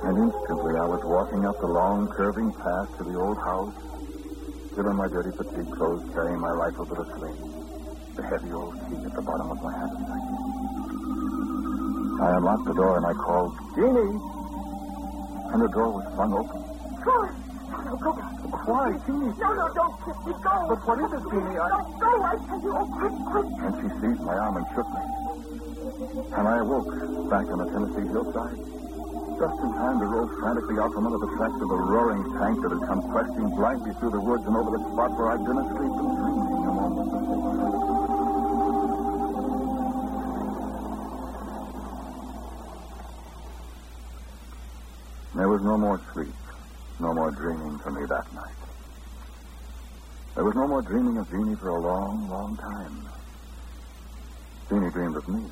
And 0.07 0.17
instantly 0.17 0.79
I 0.79 0.85
was 0.87 1.03
walking 1.03 1.45
up 1.45 1.59
the 1.59 1.67
long, 1.67 2.07
curving 2.07 2.53
path 2.53 2.97
to 2.97 3.03
the 3.03 3.19
old 3.19 3.37
house, 3.37 3.98
still 4.79 4.91
in 4.91 4.95
my 4.95 5.09
dirty 5.09 5.35
fatigue 5.35 5.69
clothes, 5.75 6.07
carrying 6.13 6.39
my 6.39 6.51
rifle 6.51 6.85
to 6.85 6.95
the 6.95 7.03
sling, 7.19 7.35
the 8.15 8.23
heavy 8.23 8.47
old 8.55 8.71
key 8.87 8.95
at 9.03 9.11
the 9.11 9.21
bottom 9.21 9.51
of 9.51 9.59
my 9.59 9.75
handbag. 9.75 10.23
I 12.23 12.39
unlocked 12.39 12.63
the 12.63 12.73
door 12.79 12.95
and 12.95 13.05
I 13.05 13.11
called, 13.11 13.59
Jeannie! 13.75 14.15
And 15.51 15.59
the 15.59 15.67
door 15.75 15.99
was 15.99 16.07
flung 16.15 16.31
open. 16.31 16.63
Troy! 17.03 17.27
Oh, 17.91 17.97
go 17.99 18.13
back. 18.15 18.31
Why, 18.71 18.95
Jeannie? 19.03 19.35
No, 19.35 19.49
no, 19.51 19.67
don't 19.75 19.95
kiss 19.99 20.15
me. 20.23 20.31
Go. 20.47 20.55
But 20.71 20.79
what 20.87 20.97
is 21.03 21.11
it, 21.11 21.23
Jeannie? 21.27 21.59
I... 21.59 21.67
Don't 21.75 21.99
go, 21.99 22.11
I 22.23 22.35
tell 22.39 22.61
you. 22.63 22.71
Oh, 22.71 22.87
quick, 23.03 23.15
quick. 23.35 23.47
And 23.67 23.73
she 23.83 23.87
seized 23.99 24.23
my 24.23 24.35
arm 24.39 24.63
and 24.63 24.67
shook 24.79 24.87
me. 24.95 25.03
And 26.39 26.47
I 26.47 26.55
awoke 26.63 26.87
back 27.27 27.51
on 27.51 27.59
the 27.59 27.67
Tennessee 27.67 28.07
hillside. 28.15 28.78
Just 29.39 29.55
in 29.61 29.71
time 29.71 29.99
to 30.01 30.05
roll 30.05 30.27
frantically 30.41 30.77
out 30.79 30.91
from 30.91 31.05
under 31.07 31.17
the 31.17 31.31
tracks 31.37 31.55
of 31.55 31.71
a 31.71 31.75
roaring 31.75 32.23
tank 32.35 32.61
that 32.61 32.71
had 32.75 32.83
come 32.85 33.01
questing 33.09 33.47
blindly 33.55 33.93
through 33.93 34.11
the 34.11 34.19
woods 34.19 34.45
and 34.45 34.53
over 34.53 34.69
the 34.75 34.83
spot 34.91 35.15
where 35.15 35.31
I'd 35.31 35.45
been 35.45 35.57
asleep 35.57 35.95
and 35.95 36.11
dreaming 36.19 36.67
a 36.67 36.73
moment 36.75 37.07
before. 37.07 37.79
There 45.35 45.47
was 45.47 45.61
no 45.61 45.77
more 45.77 46.01
sleep, 46.11 46.35
no 46.99 47.13
more 47.13 47.31
dreaming 47.31 47.79
for 47.79 47.91
me 47.91 48.05
that 48.07 48.33
night. 48.35 48.59
There 50.35 50.43
was 50.43 50.55
no 50.55 50.67
more 50.67 50.81
dreaming 50.81 51.17
of 51.17 51.29
Jeannie 51.31 51.55
for 51.55 51.69
a 51.69 51.79
long, 51.79 52.27
long 52.29 52.57
time. 52.57 53.07
Jeannie 54.67 54.91
dreamed 54.91 55.15
of 55.15 55.29
me. 55.29 55.49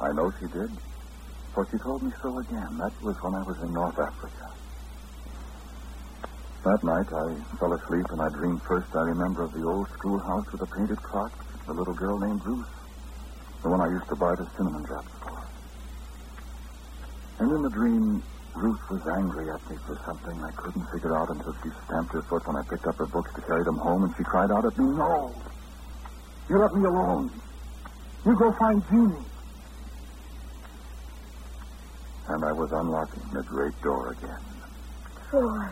I 0.00 0.12
know 0.12 0.32
she 0.38 0.46
did, 0.46 0.70
for 1.54 1.66
she 1.70 1.78
told 1.82 2.02
me 2.02 2.12
so 2.22 2.30
again. 2.38 2.70
That 2.78 2.94
was 3.02 3.16
when 3.22 3.34
I 3.34 3.42
was 3.42 3.58
in 3.62 3.72
North 3.74 3.98
Africa. 3.98 4.46
That 6.62 6.80
night 6.84 7.08
I 7.08 7.26
fell 7.56 7.72
asleep 7.72 8.06
and 8.12 8.20
I 8.20 8.28
dreamed 8.36 8.60
first, 8.68 8.88
I 8.92 9.04
remember, 9.16 9.44
of 9.48 9.52
the 9.52 9.64
old 9.64 9.88
schoolhouse 9.96 10.46
with 10.52 10.60
the 10.60 10.70
painted 10.76 11.00
clock, 11.02 11.32
the 11.66 11.72
little 11.72 11.94
girl 11.94 12.20
named 12.20 12.44
Ruth, 12.44 12.72
the 13.62 13.70
one 13.70 13.80
I 13.80 13.88
used 13.88 14.08
to 14.12 14.16
buy 14.16 14.34
the 14.36 14.46
cinnamon 14.56 14.84
drops 14.84 15.14
for. 15.24 15.40
And 17.40 17.48
in 17.48 17.62
the 17.64 17.72
dream, 17.72 18.22
Ruth 18.54 18.84
was 18.92 19.00
angry 19.16 19.48
at 19.48 19.62
me 19.70 19.76
for 19.88 19.96
something 20.04 20.36
I 20.36 20.52
couldn't 20.60 20.84
figure 20.92 21.16
out 21.16 21.32
until 21.32 21.54
she 21.64 21.70
stamped 21.88 22.12
her 22.12 22.22
foot 22.28 22.44
when 22.44 22.56
I 22.60 22.64
picked 22.68 22.86
up 22.86 22.96
her 22.98 23.08
books 23.08 23.30
to 23.34 23.42
carry 23.48 23.64
them 23.64 23.78
home, 23.80 24.04
and 24.04 24.12
she 24.16 24.24
cried 24.24 24.50
out 24.52 24.64
at 24.68 24.76
me, 24.76 24.84
No! 24.84 25.32
You 26.50 26.60
let 26.60 26.72
me 26.76 26.84
alone. 26.84 27.30
You 28.26 28.36
go 28.36 28.52
find 28.60 28.84
Jeannie. 28.90 29.29
And 32.30 32.40
I 32.46 32.52
was 32.54 32.70
unlocking 32.70 33.26
the 33.34 33.42
great 33.42 33.74
door 33.82 34.14
again. 34.14 34.44
Troy. 35.30 35.66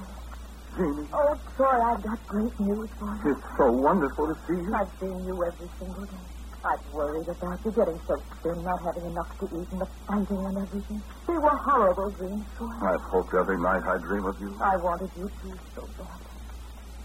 Jeannie, 0.74 1.08
Oh, 1.10 1.32
Troy, 1.56 1.78
I've 1.90 2.02
got 2.02 2.18
great 2.26 2.54
news 2.60 2.90
for 2.98 3.08
you. 3.24 3.30
it's 3.34 3.46
so 3.58 3.66
wonderful 3.72 4.26
to 4.30 4.36
see 4.46 4.58
you. 4.58 4.70
I've 4.74 4.90
seen 5.00 5.16
you 5.26 5.34
every 5.42 5.70
single 5.78 6.06
day. 6.06 6.26
I've 6.66 6.82
worried 6.90 7.30
about 7.30 7.58
you 7.64 7.70
getting 7.70 7.98
so 8.06 8.14
thin, 8.42 8.58
not 8.66 8.78
having 8.82 9.06
enough 9.06 9.30
to 9.38 9.46
eat, 9.54 9.68
and 9.70 9.80
the 9.80 9.88
fighting 10.10 10.42
and 10.50 10.56
everything. 10.58 11.00
They 11.30 11.38
were 11.38 11.58
horrible 11.70 12.10
dreams, 12.18 12.46
Troy. 12.58 12.74
I've 12.82 13.06
hoped 13.14 13.32
every 13.38 13.58
night 13.62 13.82
I 13.86 13.96
dream 14.02 14.24
of 14.26 14.36
you. 14.42 14.50
I 14.58 14.74
wanted 14.82 15.10
you 15.14 15.26
to 15.30 15.48
so 15.78 15.82
bad. 15.98 16.20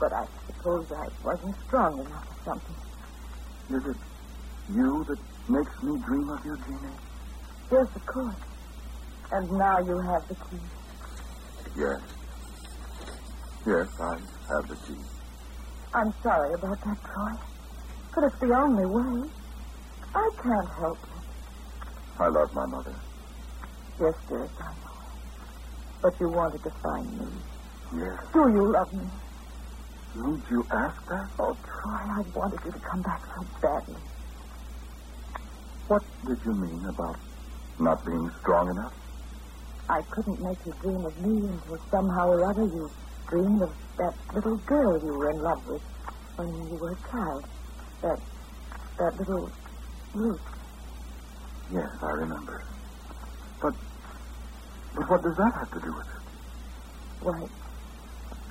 But 0.01 0.11
I 0.13 0.25
suppose 0.49 0.85
I 0.89 1.05
wasn't 1.21 1.55
strong 1.69 1.93
enough 2.01 2.25
or 2.25 2.37
something. 2.45 2.77
Is 3.77 3.83
it 3.85 3.99
you 4.73 4.89
that 5.07 5.21
makes 5.49 5.75
me 5.85 5.93
dream 6.09 6.27
of 6.29 6.41
you, 6.43 6.55
Jeannie? 6.65 6.97
Yes, 7.71 7.87
of 7.95 8.05
course. 8.05 8.41
And 9.33 9.49
now 9.57 9.79
you 9.79 9.97
have 9.97 10.27
the 10.29 10.35
key. 10.35 10.61
Yes. 11.75 12.01
Yes, 13.65 13.87
I 13.99 14.13
have 14.53 14.65
the 14.69 14.75
key. 14.85 15.01
I'm 15.91 16.13
sorry 16.21 16.53
about 16.53 16.77
that, 16.85 16.97
Troy. 17.01 17.33
But 18.13 18.23
it's 18.25 18.39
the 18.39 18.53
only 18.53 18.85
way. 18.85 19.29
I 20.13 20.29
can't 20.37 20.69
help 20.77 20.99
it. 21.01 21.23
I 22.19 22.27
love 22.29 22.53
my 22.53 22.65
mother. 22.67 22.95
Yes, 23.99 24.13
dearest, 24.29 24.53
I 24.61 24.69
know. 24.69 24.97
But 26.03 26.13
you 26.19 26.29
wanted 26.29 26.61
to 26.61 26.71
find 26.83 27.17
me. 27.17 27.25
Yes. 27.97 28.19
Do 28.33 28.39
you 28.53 28.71
love 28.71 28.93
me? 28.93 29.09
Didn't 30.13 30.45
you 30.51 30.63
ask 30.71 31.01
that? 31.09 31.27
Oh, 31.39 31.57
Troy, 31.57 32.05
I 32.05 32.21
wanted 32.37 32.59
you 32.65 32.71
to 32.71 32.79
come 32.79 33.01
back 33.01 33.21
so 33.33 33.41
badly. 33.63 34.01
What 35.87 36.03
did 36.27 36.37
you 36.45 36.53
mean 36.53 36.85
about 36.93 37.17
not 37.79 38.05
being 38.05 38.29
strong 38.41 38.69
enough? 38.69 38.93
I 39.89 40.01
couldn't 40.11 40.39
make 40.41 40.57
you 40.65 40.73
dream 40.81 41.05
of 41.05 41.15
me 41.19 41.49
until 41.49 41.77
somehow 41.91 42.29
or 42.29 42.49
other 42.49 42.63
you 42.63 42.89
dreamed 43.29 43.61
of 43.61 43.71
that 43.97 44.13
little 44.33 44.57
girl 44.65 44.99
you 45.03 45.13
were 45.13 45.29
in 45.29 45.41
love 45.41 45.61
with 45.67 45.81
when 46.35 46.47
you 46.69 46.77
were 46.79 46.91
a 46.91 47.11
child. 47.11 47.45
That, 48.01 48.19
that 48.99 49.13
little 49.19 49.51
Ruth. 50.13 50.41
Yes, 51.71 51.89
I 52.01 52.11
remember. 52.21 52.63
But, 53.61 53.73
but 54.93 55.09
what 55.09 55.23
does 55.23 55.35
that 55.37 55.53
have 55.59 55.71
to 55.71 55.79
do 55.79 55.91
with 55.93 56.07
it? 56.07 56.23
Why, 57.21 57.39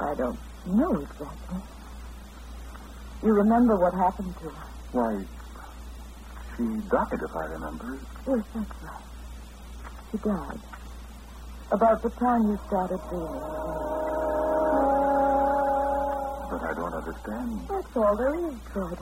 I 0.01 0.15
don't 0.17 0.41
know 0.67 0.93
exactly. 1.01 1.61
You 3.23 3.33
remember 3.33 3.77
what 3.77 3.95
happened 3.95 4.35
to 4.43 4.49
her? 4.51 4.67
Why, 4.91 5.25
she 6.57 6.65
died, 6.65 7.21
if 7.23 7.37
I 7.37 7.45
remember. 7.53 8.01
Yes, 8.27 8.45
that's 8.55 8.83
right. 8.83 9.05
She 10.11 10.19
died. 10.19 10.82
About 11.73 12.03
the 12.03 12.11
time 12.21 12.43
you 12.51 12.59
started 12.69 13.01
dreaming. 13.09 13.41
But 16.53 16.61
I 16.69 16.73
don't 16.77 16.93
understand. 16.93 17.49
That's 17.69 17.97
all 17.97 18.15
there 18.17 18.35
is, 18.49 18.55
Troy. 18.73 18.93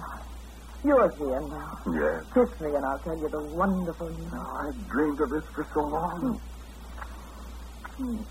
You're 0.84 1.10
here 1.18 1.40
now. 1.50 1.78
Yes. 1.92 2.24
Kiss 2.32 2.60
me 2.60 2.70
and 2.74 2.84
I'll 2.86 2.98
tell 3.00 3.18
you 3.18 3.28
the 3.28 3.42
wonderful 3.54 4.08
news. 4.08 4.32
No, 4.32 4.40
I've 4.40 4.88
dreamed 4.88 5.20
of 5.20 5.30
this 5.30 5.44
for 5.52 5.66
so 5.74 5.80
long. 5.80 6.40
Hmm. 7.98 8.22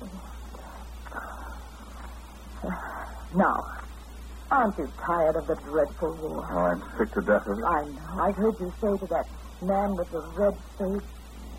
Hmm. 0.00 0.18
Now, 3.36 3.56
aren't 4.50 4.78
you 4.78 4.88
tired 5.04 5.36
of 5.36 5.46
the 5.46 5.54
dreadful 5.68 6.16
war? 6.16 6.48
Oh, 6.50 6.58
I'm 6.72 6.82
sick 6.98 7.12
to 7.12 7.20
death 7.20 7.46
of 7.46 7.58
it. 7.58 7.64
I 7.64 7.84
know. 7.92 8.22
I 8.24 8.32
heard 8.32 8.56
you 8.58 8.72
say 8.80 8.96
to 8.98 9.06
that 9.12 9.26
man 9.62 9.94
with 9.96 10.10
the 10.10 10.22
red 10.34 10.56
face, 10.80 11.08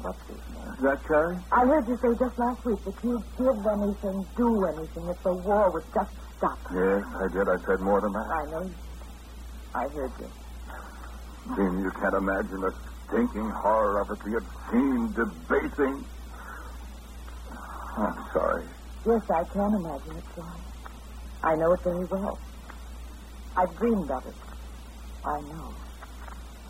what's 0.02 0.24
his 0.28 0.42
name? 0.52 0.72
Is 0.80 0.84
that 0.88 1.00
Carrie? 1.08 1.40
I 1.52 1.62
heard 1.68 1.86
you 1.88 1.98
say 2.02 2.12
just 2.20 2.36
last 2.40 2.62
week 2.66 2.82
that 2.88 2.98
you'd 3.04 3.28
give 3.38 3.60
anything, 3.76 4.18
do 4.36 4.50
anything 4.76 5.06
if 5.12 5.20
the 5.24 5.34
war 5.36 5.72
would 5.72 5.88
just 5.94 6.14
stop. 6.40 6.60
Yes, 6.72 7.04
I 7.04 7.28
did. 7.32 7.46
I 7.48 7.58
said 7.68 7.80
more 7.84 8.00
than 8.02 8.14
that. 8.16 8.28
I 8.32 8.44
know 8.52 8.64
you. 8.68 8.80
I 9.76 9.84
heard 9.94 10.14
you. 10.20 10.30
Jean, 11.56 11.74
you 11.82 11.92
can't 11.98 12.18
imagine 12.20 12.60
the 12.62 12.74
stinking 13.08 13.50
horror 13.64 14.02
of 14.02 14.08
it, 14.14 14.20
the 14.24 14.34
obscene, 14.38 15.04
debasing. 15.18 15.98
I'm 17.98 18.20
sorry. 18.34 18.68
Yes, 19.06 19.24
I 19.32 19.44
can 19.52 19.72
imagine 19.80 20.16
it, 20.18 20.28
John. 20.36 20.60
I 21.44 21.56
know 21.56 21.72
it 21.74 21.80
very 21.84 22.06
well. 22.12 22.40
I've 23.58 23.76
dreamed 23.78 24.12
of 24.12 24.24
it. 24.28 24.40
I 25.26 25.38
know. 25.48 25.89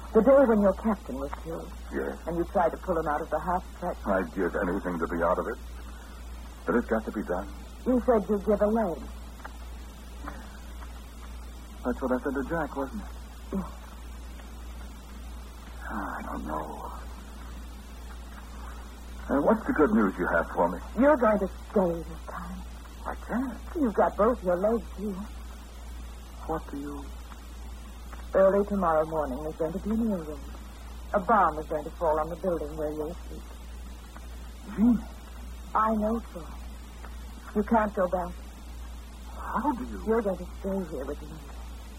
The 0.10 0.22
day 0.26 0.42
when 0.50 0.60
your 0.62 0.74
captain 0.82 1.16
was 1.22 1.30
killed, 1.46 1.70
Yes, 1.94 2.18
and 2.26 2.34
you 2.38 2.44
tried 2.52 2.74
to 2.74 2.80
pull 2.82 2.98
him 2.98 3.08
out 3.14 3.22
of 3.22 3.30
the 3.30 3.40
half 3.46 3.64
track. 3.78 3.98
I'd 4.10 4.30
give 4.34 4.50
anything 4.58 4.98
to 4.98 5.08
be 5.08 5.22
out 5.22 5.38
of 5.38 5.46
it. 5.54 5.60
But 6.66 6.76
it's 6.82 6.90
got 6.90 7.06
to 7.06 7.12
be 7.14 7.22
done. 7.30 7.50
You 7.86 8.02
said 8.06 8.22
you'd 8.30 8.46
give 8.46 8.58
a 8.62 8.70
leg. 8.74 9.00
That's 11.86 12.00
what 12.02 12.12
I 12.12 12.18
said 12.26 12.34
to 12.34 12.44
Jack, 12.50 12.70
wasn't 12.76 13.02
it? 13.06 13.14
Yes. 13.54 13.70
Ah, 15.90 16.10
I 16.18 16.22
don't 16.26 16.46
know. 16.46 16.66
Uh, 19.30 19.42
what's 19.46 19.62
the 19.66 19.74
good 19.74 19.92
news 19.94 20.14
you 20.18 20.28
have 20.34 20.46
for 20.58 20.68
me? 20.74 20.80
You're 21.00 21.18
going 21.18 21.40
to 21.40 21.48
stay 21.70 21.92
this 22.10 22.22
time. 22.34 22.60
I 23.06 23.14
can't. 23.30 23.62
You've 23.78 23.94
got 23.94 24.18
both 24.18 24.38
your 24.44 24.58
legs 24.58 24.90
here. 24.98 25.22
What 26.48 26.62
do 26.72 26.78
you... 26.78 27.06
Early 28.34 28.66
tomorrow 28.68 29.06
morning, 29.06 29.42
there's 29.42 29.56
going 29.56 29.74
to 29.74 29.80
be 29.80 29.90
an 29.90 30.12
raid. 30.12 30.38
A 31.14 31.20
bomb 31.20 31.58
is 31.58 31.66
going 31.66 31.84
to 31.84 31.90
fall 31.92 32.20
on 32.20 32.30
the 32.30 32.36
building 32.36 32.78
where 32.78 32.92
you're 32.94 33.10
asleep. 33.10 33.42
Jean, 34.78 34.96
hmm. 34.96 35.78
I 35.78 35.96
know, 35.96 36.22
sir. 36.34 36.46
You 37.56 37.64
can't 37.64 37.94
go 37.96 38.08
back. 38.08 38.30
how 39.34 39.72
do 39.74 39.84
you... 39.84 40.04
You're 40.06 40.22
going 40.22 40.38
to 40.38 40.46
stay 40.62 40.78
here 40.94 41.06
with 41.06 41.22
me. 41.22 41.38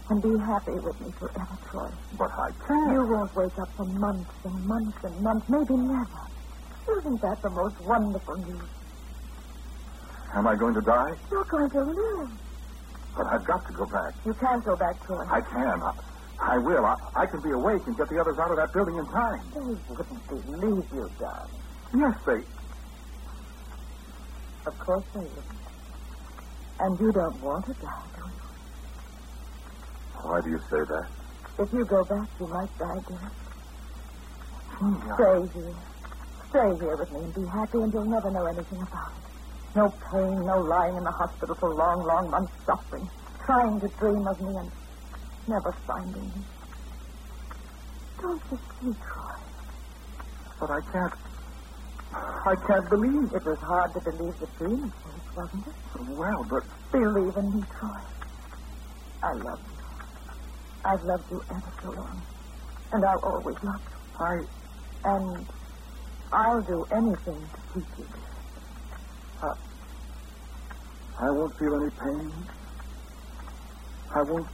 And 0.09 0.21
be 0.21 0.31
happy 0.39 0.79
with 0.79 0.99
me 1.01 1.11
forever, 1.19 1.57
Troy. 1.69 1.91
But 2.17 2.31
I 2.31 2.51
can't. 2.65 2.91
You 2.93 3.07
won't 3.11 3.35
wake 3.35 3.59
up 3.59 3.69
for 3.75 3.85
months 3.85 4.31
and 4.45 4.65
months 4.65 4.97
and 5.03 5.21
months, 5.21 5.45
maybe 5.49 5.75
never. 5.75 6.23
Isn't 6.97 7.21
that 7.21 7.41
the 7.41 7.49
most 7.49 7.79
wonderful 7.81 8.35
news? 8.37 8.69
Am 10.33 10.47
I 10.47 10.55
going 10.55 10.75
to 10.75 10.81
die? 10.81 11.11
You're 11.29 11.43
going 11.43 11.69
to 11.69 11.83
live. 11.83 12.31
But 13.15 13.27
I've 13.27 13.45
got 13.45 13.67
to 13.67 13.73
go 13.73 13.85
back. 13.85 14.15
You 14.25 14.33
can't 14.33 14.63
go 14.63 14.75
back, 14.77 14.95
Troy. 15.05 15.23
I 15.29 15.41
can. 15.41 15.81
I, 15.83 15.91
I 16.41 16.57
will. 16.57 16.85
I, 16.85 16.95
I 17.21 17.25
can 17.29 17.41
be 17.41 17.51
awake 17.51 17.85
and 17.85 17.95
get 17.95 18.09
the 18.09 18.17
others 18.19 18.37
out 18.41 18.49
of 18.51 18.57
that 18.57 18.73
building 18.73 18.97
in 18.97 19.05
time. 19.13 19.43
They 19.53 19.61
wouldn't 19.61 20.27
believe 20.27 20.85
you, 20.91 21.05
darling. 21.21 21.61
Yes, 21.93 22.15
they... 22.25 22.41
Of 24.65 24.77
course 24.77 25.05
they 25.13 25.21
wouldn't. 25.21 25.61
And 26.81 26.99
you 26.99 27.11
don't 27.11 27.41
want 27.41 27.65
to 27.65 27.73
die, 27.77 28.07
do 28.17 28.21
you? 28.25 28.41
Why 30.25 30.41
do 30.41 30.49
you 30.49 30.59
say 30.69 30.81
that? 30.81 31.07
If 31.61 31.69
you 31.73 31.85
go 31.85 32.03
back, 32.09 32.27
you 32.39 32.47
might 32.49 32.73
die, 32.77 33.01
dear. 33.05 33.31
Hmm, 34.81 34.97
Jean, 34.97 35.45
Stay 35.45 35.59
here. 35.61 35.75
Stay 36.49 36.69
here 36.81 36.97
with 36.97 37.11
me 37.13 37.19
and 37.21 37.33
be 37.37 37.45
happy, 37.53 37.77
and 37.85 37.93
you'll 37.93 38.09
never 38.09 38.31
know 38.31 38.45
anything 38.49 38.81
about 38.81 39.13
it. 39.13 39.29
No 39.77 39.85
pain, 40.09 40.35
no 40.45 40.57
lying 40.57 40.97
in 40.97 41.03
the 41.03 41.15
hospital 41.21 41.55
for 41.59 41.69
long, 41.75 42.01
long 42.03 42.29
months 42.29 42.53
suffering, 42.65 43.07
trying 43.45 43.79
to 43.79 43.87
dream 44.01 44.25
of 44.27 44.41
me 44.41 44.51
and 44.57 44.71
never 45.47 45.71
finding 45.87 46.27
me. 46.35 46.43
Don't 48.21 48.41
you 48.51 48.57
see, 48.57 48.93
Troy? 48.93 49.37
But 50.59 50.69
I 50.71 50.81
can't. 50.91 51.13
I 52.13 52.55
can't 52.67 52.89
believe. 52.89 53.29
It 53.33 53.45
was 53.45 53.61
hard 53.61 53.89
to 53.95 54.01
believe 54.11 54.35
the 54.39 54.47
dream 54.59 54.91
wasn't 55.35 55.65
it? 55.67 55.75
Well, 55.99 56.41
but 56.49 56.63
Believe 56.91 57.35
in 57.37 57.47
me, 57.55 57.61
Troy. 57.79 58.03
I 59.23 59.31
love 59.33 59.61
you. 59.65 59.77
I've 60.85 61.03
loved 61.05 61.23
you 61.31 61.41
ever 61.49 61.73
so 61.83 61.89
long. 61.89 62.25
And 62.91 63.03
I'll 63.05 63.23
always 63.31 63.55
love 63.63 63.81
you. 63.87 63.99
I. 64.19 64.33
And 65.03 65.47
I'll 66.33 66.61
do 66.63 66.85
anything 66.91 67.49
to 67.49 67.61
keep 67.73 67.87
you. 67.97 68.05
I 71.21 71.29
won't 71.29 71.53
feel 71.59 71.73
any 71.81 71.91
pain. 72.01 72.47
I 74.15 74.21
won't 74.25 74.47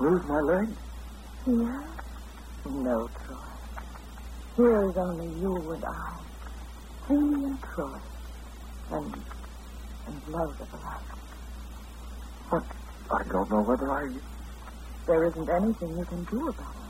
lose 0.00 0.22
my 0.26 0.40
leg. 0.40 0.68
Here? 1.44 1.84
No, 2.66 3.08
Troy. 3.26 3.36
Here 4.56 4.88
is 4.90 4.96
only 4.96 5.28
you 5.40 5.72
and 5.72 5.84
I. 5.84 6.20
Jeannie 7.08 7.44
and 7.44 7.62
Troy. 7.62 7.98
And, 8.92 9.14
and 10.06 10.28
love 10.28 10.60
everlasting. 10.60 11.18
But 12.50 12.64
I 13.12 13.22
don't 13.30 13.50
know 13.50 13.62
whether 13.62 13.90
I. 13.90 14.08
There 15.06 15.24
isn't 15.26 15.48
anything 15.50 15.98
you 15.98 16.04
can 16.06 16.24
do 16.24 16.48
about 16.48 16.60
it. 16.60 16.84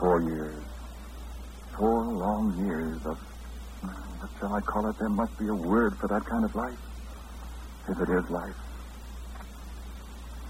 Four 0.00 0.20
years. 0.22 0.64
Four 1.78 2.04
long 2.04 2.66
years 2.66 3.00
of. 3.06 3.18
What 4.20 4.30
shall 4.38 4.54
I 4.54 4.60
call 4.60 4.88
it? 4.90 4.96
There 4.98 5.08
must 5.08 5.38
be 5.38 5.48
a 5.48 5.54
word 5.54 5.96
for 5.98 6.06
that 6.08 6.24
kind 6.26 6.44
of 6.44 6.54
life. 6.54 6.78
If 7.88 7.98
it 8.00 8.08
is 8.12 8.30
life. 8.30 8.56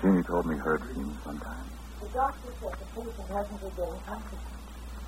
Jeannie 0.03 0.23
told 0.25 0.47
me 0.47 0.57
her 0.57 0.79
dreams 0.79 1.15
sometimes. 1.23 1.71
The 2.01 2.09
doctor 2.09 2.51
said 2.61 2.73
the 2.73 2.87
patient 2.99 3.29
hasn't 3.29 3.63
regained 3.63 4.07
consciousness. 4.07 4.61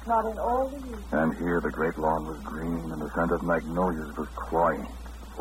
Not 0.07 0.25
in 0.31 0.39
all 0.39 0.69
the 0.69 0.87
years. 0.87 1.03
And 1.13 1.35
here 1.37 1.61
the 1.61 1.71
great 1.71 1.99
lawn 1.99 2.27
was 2.27 2.39
green, 2.41 2.91
and 2.91 3.01
the 3.03 3.11
scent 3.15 3.33
of 3.33 3.43
magnolias 3.43 4.17
was 4.17 4.29
cloying, 4.37 4.87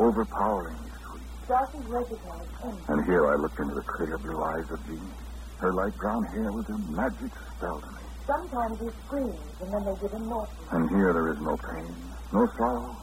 overpoweringly 0.00 0.90
sweet. 1.06 1.22
Doctors 1.46 1.86
recognize 1.86 2.48
him. 2.62 2.76
And 2.88 3.04
here 3.04 3.26
I 3.28 3.36
looked 3.36 3.58
into 3.60 3.74
the 3.74 3.82
clear 3.82 4.18
blue 4.18 4.42
eyes 4.42 4.70
of 4.70 4.84
Jeannie. 4.86 5.14
Her 5.58 5.72
light 5.72 5.96
brown 5.96 6.24
hair 6.24 6.50
was 6.50 6.68
a 6.70 6.78
magic 6.90 7.30
spell 7.54 7.80
to 7.80 7.86
me. 7.86 8.02
Sometimes 8.26 8.80
he 8.80 8.88
screams, 9.06 9.38
and 9.60 9.72
then 9.72 9.84
they 9.84 10.00
give 10.00 10.12
him 10.12 10.26
morphine. 10.26 10.66
And 10.72 10.88
here 10.90 11.12
there 11.12 11.28
is 11.28 11.40
no 11.40 11.56
pain, 11.56 11.94
no 12.32 12.46
sorrow, 12.56 12.96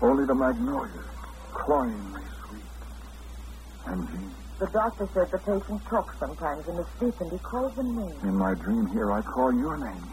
only 0.00 0.24
the 0.26 0.34
magnolias, 0.34 1.06
cloyingly 1.52 2.22
sweet. 2.46 2.62
And 3.86 4.08
Jeannie. 4.08 4.34
The 4.60 4.66
doctor 4.72 5.08
said 5.14 5.30
the 5.30 5.38
patient 5.38 5.82
talks 5.86 6.18
sometimes 6.18 6.66
in 6.68 6.76
his 6.76 6.86
sleep, 6.98 7.14
and 7.20 7.30
he 7.32 7.38
calls 7.38 7.74
them 7.74 7.96
names. 7.96 8.22
In 8.22 8.34
my 8.34 8.54
dream 8.54 8.86
here, 8.88 9.12
I 9.12 9.22
call 9.22 9.52
your 9.52 9.76
name. 9.78 10.04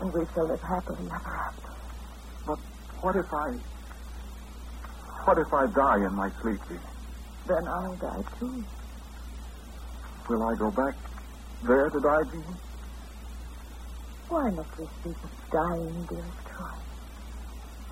And 0.00 0.12
we 0.12 0.24
shall 0.34 0.46
live 0.46 0.60
happily 0.62 1.06
ever 1.06 1.36
after. 1.36 1.70
But 2.46 2.58
what 3.02 3.16
if 3.16 3.26
I. 3.32 3.58
What 5.24 5.38
if 5.38 5.52
I 5.52 5.66
die 5.66 6.06
in 6.06 6.14
my 6.14 6.30
sleep, 6.40 6.60
Jeannie? 6.68 6.80
Then 7.46 7.68
I'll 7.68 7.96
die 7.96 8.22
too. 8.38 8.64
Will 10.28 10.42
I 10.42 10.54
go 10.54 10.70
back 10.70 10.94
there 11.66 11.90
to 11.90 12.00
die, 12.00 12.22
Jeannie? 12.30 12.58
Why 14.28 14.50
must 14.50 14.78
we 14.78 14.86
speak 15.00 15.16
of 15.24 15.30
dying, 15.50 16.06
dearest 16.08 16.46
Troy? 16.46 16.78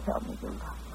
Tell 0.04 0.20
me 0.20 0.38
you 0.40 0.48
love 0.48 0.87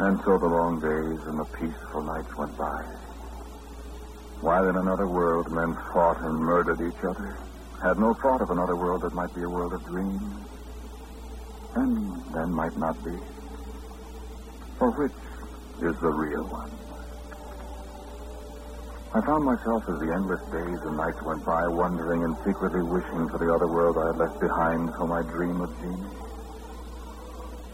And 0.00 0.16
so 0.24 0.32
the 0.40 0.48
long 0.48 0.80
days 0.80 1.20
and 1.28 1.36
the 1.36 1.48
peaceful 1.60 2.02
nights 2.08 2.32
went 2.40 2.56
by. 2.56 2.80
While 4.40 4.64
in 4.64 4.76
another 4.80 5.04
world 5.04 5.44
men 5.52 5.76
fought 5.92 6.16
and 6.24 6.40
murdered 6.40 6.80
each 6.80 7.02
other, 7.04 7.36
had 7.84 8.00
no 8.00 8.08
thought 8.24 8.40
of 8.40 8.48
another 8.48 8.76
world 8.80 9.04
that 9.04 9.12
might 9.12 9.32
be 9.36 9.44
a 9.44 9.52
world 9.52 9.72
of 9.76 9.84
dreams, 9.84 10.24
and 11.76 11.92
then 12.32 12.48
might 12.56 12.76
not 12.80 12.96
be. 13.04 13.16
For 14.80 14.88
which 14.96 15.20
is 15.84 15.96
the 16.00 16.12
real 16.16 16.44
one? 16.48 16.72
I 19.12 19.20
found 19.20 19.44
myself 19.44 19.82
as 19.84 19.98
the 20.00 20.12
endless 20.16 20.44
days 20.48 20.80
and 20.80 20.96
nights 20.96 21.20
went 21.28 21.44
by, 21.44 21.60
wondering 21.76 22.24
and 22.24 22.34
secretly 22.40 22.84
wishing 22.88 23.28
for 23.28 23.36
the 23.36 23.52
other 23.52 23.68
world 23.68 23.96
I 24.00 24.06
had 24.16 24.18
left 24.24 24.38
behind 24.40 24.82
for 24.96 25.06
my 25.12 25.22
dream 25.28 25.60
of 25.60 25.70
Jeannie. 25.76 26.19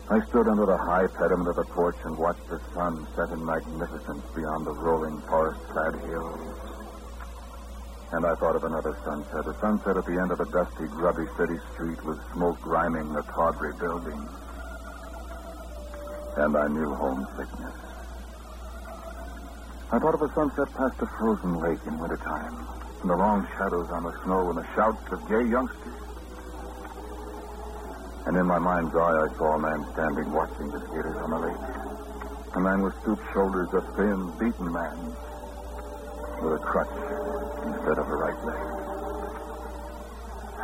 I 0.07 0.23
stood 0.31 0.47
under 0.47 0.67
the 0.67 0.79
high 0.79 1.11
pediment 1.19 1.51
of 1.51 1.57
the 1.57 1.67
porch 1.75 1.99
and 2.05 2.17
watched 2.17 2.47
the 2.47 2.63
sun 2.71 2.95
set 3.19 3.27
in 3.35 3.43
magnificence 3.43 4.23
beyond 4.39 4.63
the 4.63 4.71
rolling 4.71 5.19
forest-clad 5.27 5.99
hills. 6.07 6.47
And 8.15 8.23
I 8.23 8.39
thought 8.39 8.55
of 8.55 8.63
another 8.63 8.95
sunset, 9.03 9.43
a 9.51 9.55
sunset 9.59 9.97
at 9.99 10.07
the 10.07 10.15
end 10.15 10.31
of 10.31 10.39
a 10.39 10.47
dusty, 10.55 10.87
grubby 10.95 11.27
city 11.35 11.59
street 11.75 11.99
with 12.07 12.23
smoke 12.33 12.55
griming 12.63 13.13
the 13.13 13.23
tawdry 13.35 13.75
buildings. 13.83 14.31
And 16.39 16.55
I 16.55 16.69
knew 16.71 16.95
homesickness. 16.95 17.75
I 19.91 19.99
thought 19.99 20.15
of 20.15 20.23
a 20.23 20.31
sunset 20.39 20.71
past 20.79 21.03
a 21.03 21.07
frozen 21.19 21.59
lake 21.59 21.83
in 21.85 21.99
wintertime, 21.99 22.55
and 23.03 23.11
the 23.11 23.17
long 23.17 23.43
shadows 23.59 23.91
on 23.91 24.05
the 24.05 24.15
snow 24.23 24.51
and 24.55 24.59
the 24.59 24.67
shouts 24.77 25.03
of 25.11 25.19
gay 25.27 25.51
youngsters. 25.51 26.06
And 28.27 28.37
in 28.37 28.45
my 28.47 28.59
mind's 28.59 28.95
eye, 28.95 29.17
I 29.23 29.29
saw 29.39 29.55
a 29.55 29.59
man 29.59 29.87
standing 29.93 30.33
watching 30.33 30.69
the 30.71 30.81
skaters 30.81 31.17
on 31.23 31.31
the 31.31 31.39
lake. 31.39 32.57
A 32.57 32.61
man 32.61 32.83
with 32.83 32.95
stooped 33.03 33.23
shoulders, 33.33 33.69
a 33.73 33.81
thin, 33.95 34.19
beaten 34.39 34.73
man, 34.73 34.99
with 36.43 36.59
a 36.59 36.63
crutch 36.63 36.91
instead 37.65 37.99
of 37.99 38.09
a 38.09 38.17
right 38.17 38.45
leg. 38.45 38.67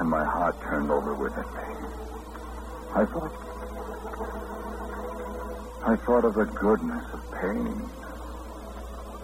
And 0.01 0.11
my 0.11 0.25
heart 0.25 0.61
turned 0.62 0.90
over 0.90 1.14
within 1.14 1.46
me. 1.55 1.72
I 2.94 3.05
thought. 3.07 3.33
I 5.85 5.96
thought 5.96 6.25
of 6.25 6.35
the 6.35 6.44
goodness 6.44 7.05
of 7.12 7.20
pain 7.40 7.88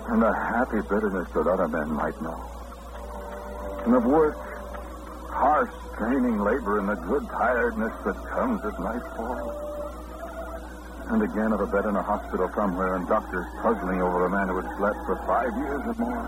and 0.09 0.23
the 0.23 0.33
happy 0.33 0.81
bitterness 0.89 1.29
that 1.35 1.47
other 1.47 1.69
men 1.69 1.91
might 1.93 2.21
know. 2.23 2.39
And 3.85 3.95
of 3.95 4.05
work, 4.07 4.48
harsh, 5.39 5.71
straining 5.95 6.43
labor, 6.43 6.81
and 6.83 6.89
the 6.89 6.99
good 7.07 7.23
tiredness 7.31 7.95
that 8.05 8.19
comes 8.35 8.59
at 8.65 8.75
nightfall. 8.83 9.55
And 11.15 11.23
again 11.23 11.53
of 11.53 11.61
a 11.61 11.67
bed 11.67 11.87
in 11.87 11.95
a 11.95 12.03
hospital 12.03 12.51
somewhere 12.55 12.97
and 12.97 13.07
doctors 13.07 13.47
puzzling 13.63 14.03
over 14.03 14.27
a 14.27 14.31
man 14.31 14.49
who 14.49 14.57
had 14.61 14.69
slept 14.77 14.99
for 15.07 15.17
five 15.31 15.55
years 15.57 15.81
or 15.87 15.95
more. 15.95 16.27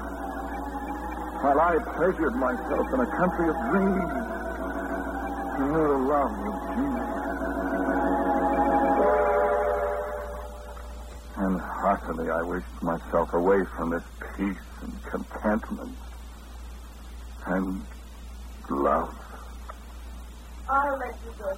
While 1.42 1.60
I 1.60 1.74
pleasured 1.98 2.36
myself 2.36 2.86
in 2.94 3.00
a 3.00 3.10
country 3.18 3.50
of 3.50 3.56
dreams 3.74 4.12
and 5.58 5.72
knew 5.74 5.86
the 5.90 6.00
love 6.06 6.32
of 6.46 6.56
Jesus. 6.78 7.10
And 11.36 11.60
heartily 11.60 12.30
I 12.30 12.42
wished 12.42 12.82
myself 12.82 13.34
away 13.34 13.64
from 13.76 13.90
this 13.90 14.04
peace 14.36 14.66
and 14.82 14.92
contentment 15.10 15.96
and 17.46 17.82
love. 18.70 19.10
I'll 20.68 20.98
let 20.98 21.16
you 21.24 21.32
go. 21.38 21.50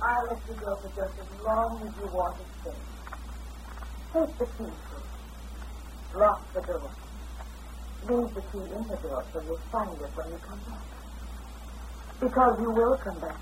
I'll 0.00 0.26
let 0.30 0.40
you 0.48 0.54
go 0.54 0.72
for 0.80 0.88
just 0.88 1.14
as 1.20 1.30
long 1.44 1.70
as 1.86 1.92
you 2.00 2.06
want 2.12 2.36
to 2.38 2.44
stay. 2.60 2.80
Take 4.14 4.38
the 4.38 4.46
key, 4.46 4.72
Sue. 4.88 6.18
Lock 6.18 6.40
the 6.54 6.60
door. 6.62 6.90
Leave 8.08 8.34
the 8.34 8.40
key 8.40 8.64
in 8.72 8.82
the 8.88 8.96
door 9.02 9.24
so 9.32 9.40
you'll 9.44 9.60
find 9.70 9.92
it 10.00 10.10
when 10.16 10.28
you 10.32 10.38
come 10.48 10.60
back. 10.64 10.86
Because 12.20 12.54
you 12.60 12.70
will 12.72 12.96
come 13.04 13.20
back, 13.20 13.38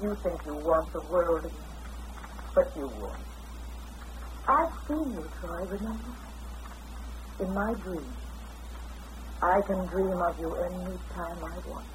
You 0.00 0.16
think 0.22 0.40
you 0.46 0.54
want 0.54 0.92
the 0.92 1.00
world 1.10 1.44
again, 1.44 1.60
but 2.54 2.64
you 2.76 2.86
won't. 2.88 3.18
I've 4.48 4.72
seen 4.88 5.12
you, 5.12 5.28
Troy, 5.40 5.64
remember? 5.68 6.12
In 7.40 7.52
my 7.52 7.74
dreams. 7.82 8.16
I 9.42 9.60
can 9.66 9.86
dream 9.86 10.20
of 10.20 10.38
you 10.38 10.54
any 10.54 10.98
time 11.16 11.38
I 11.40 11.56
want. 11.66 11.86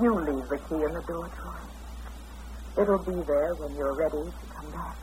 You 0.00 0.14
leave 0.14 0.48
the 0.48 0.58
key 0.68 0.82
in 0.82 0.92
the 0.94 1.02
door, 1.08 1.28
Troy. 1.42 2.82
It'll 2.82 3.04
be 3.04 3.20
there 3.26 3.54
when 3.56 3.74
you're 3.76 3.94
ready 3.94 4.30
to 4.30 4.46
come 4.56 4.70
back. 4.70 4.96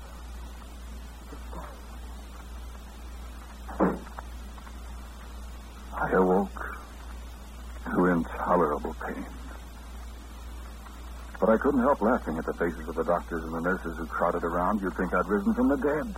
I 6.01 6.11
awoke 6.15 6.61
to 7.85 8.05
intolerable 8.05 8.95
pain. 9.05 9.25
But 11.39 11.49
I 11.49 11.57
couldn't 11.57 11.81
help 11.81 12.01
laughing 12.01 12.37
at 12.37 12.45
the 12.45 12.53
faces 12.53 12.87
of 12.87 12.95
the 12.95 13.03
doctors 13.03 13.43
and 13.43 13.53
the 13.53 13.61
nurses 13.61 13.95
who 13.97 14.07
crowded 14.07 14.43
around. 14.43 14.81
You'd 14.81 14.95
think 14.95 15.13
I'd 15.13 15.27
risen 15.27 15.53
from 15.53 15.67
the 15.67 15.77
dead. 15.77 16.15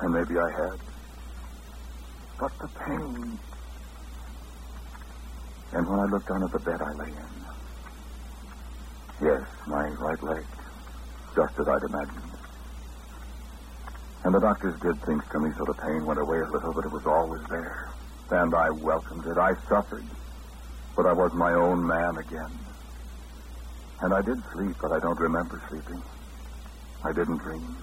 And 0.00 0.12
maybe 0.14 0.38
I 0.38 0.50
had. 0.50 0.78
But 2.38 2.52
the 2.60 2.68
pain. 2.68 3.38
And 5.76 5.84
when 5.84 6.00
I 6.00 6.08
looked 6.08 6.24
down 6.24 6.40
at 6.40 6.52
the 6.56 6.64
bed 6.64 6.80
I 6.80 6.92
lay 7.04 7.12
in. 7.12 7.34
Yes, 9.28 9.44
my 9.68 9.84
right 9.84 10.22
leg. 10.24 10.46
Just 11.36 11.52
as 11.60 11.66
I'd 11.68 11.84
imagined. 11.92 12.32
And 14.24 14.32
the 14.32 14.40
doctors 14.40 14.72
did 14.80 14.96
things 15.04 15.20
to 15.20 15.38
me 15.38 15.52
so 15.60 15.68
the 15.68 15.76
pain 15.84 16.00
went 16.08 16.18
away 16.18 16.40
a 16.40 16.48
little, 16.48 16.72
but 16.72 16.88
it 16.88 16.92
was 16.96 17.04
always 17.04 17.44
there. 17.52 17.92
And 18.40 18.54
I 18.56 18.68
welcomed 18.80 19.28
it. 19.28 19.36
I 19.36 19.52
suffered. 19.68 20.08
But 20.96 21.06
I 21.06 21.12
was 21.12 21.30
my 21.36 21.52
own 21.52 21.84
man 21.86 22.12
again. 22.24 22.54
And 24.00 24.14
I 24.16 24.22
did 24.24 24.40
sleep, 24.56 24.76
but 24.80 24.96
I 24.96 25.00
don't 25.04 25.20
remember 25.20 25.60
sleeping. 25.68 26.02
I 27.04 27.12
didn't 27.12 27.36
dream. 27.36 27.76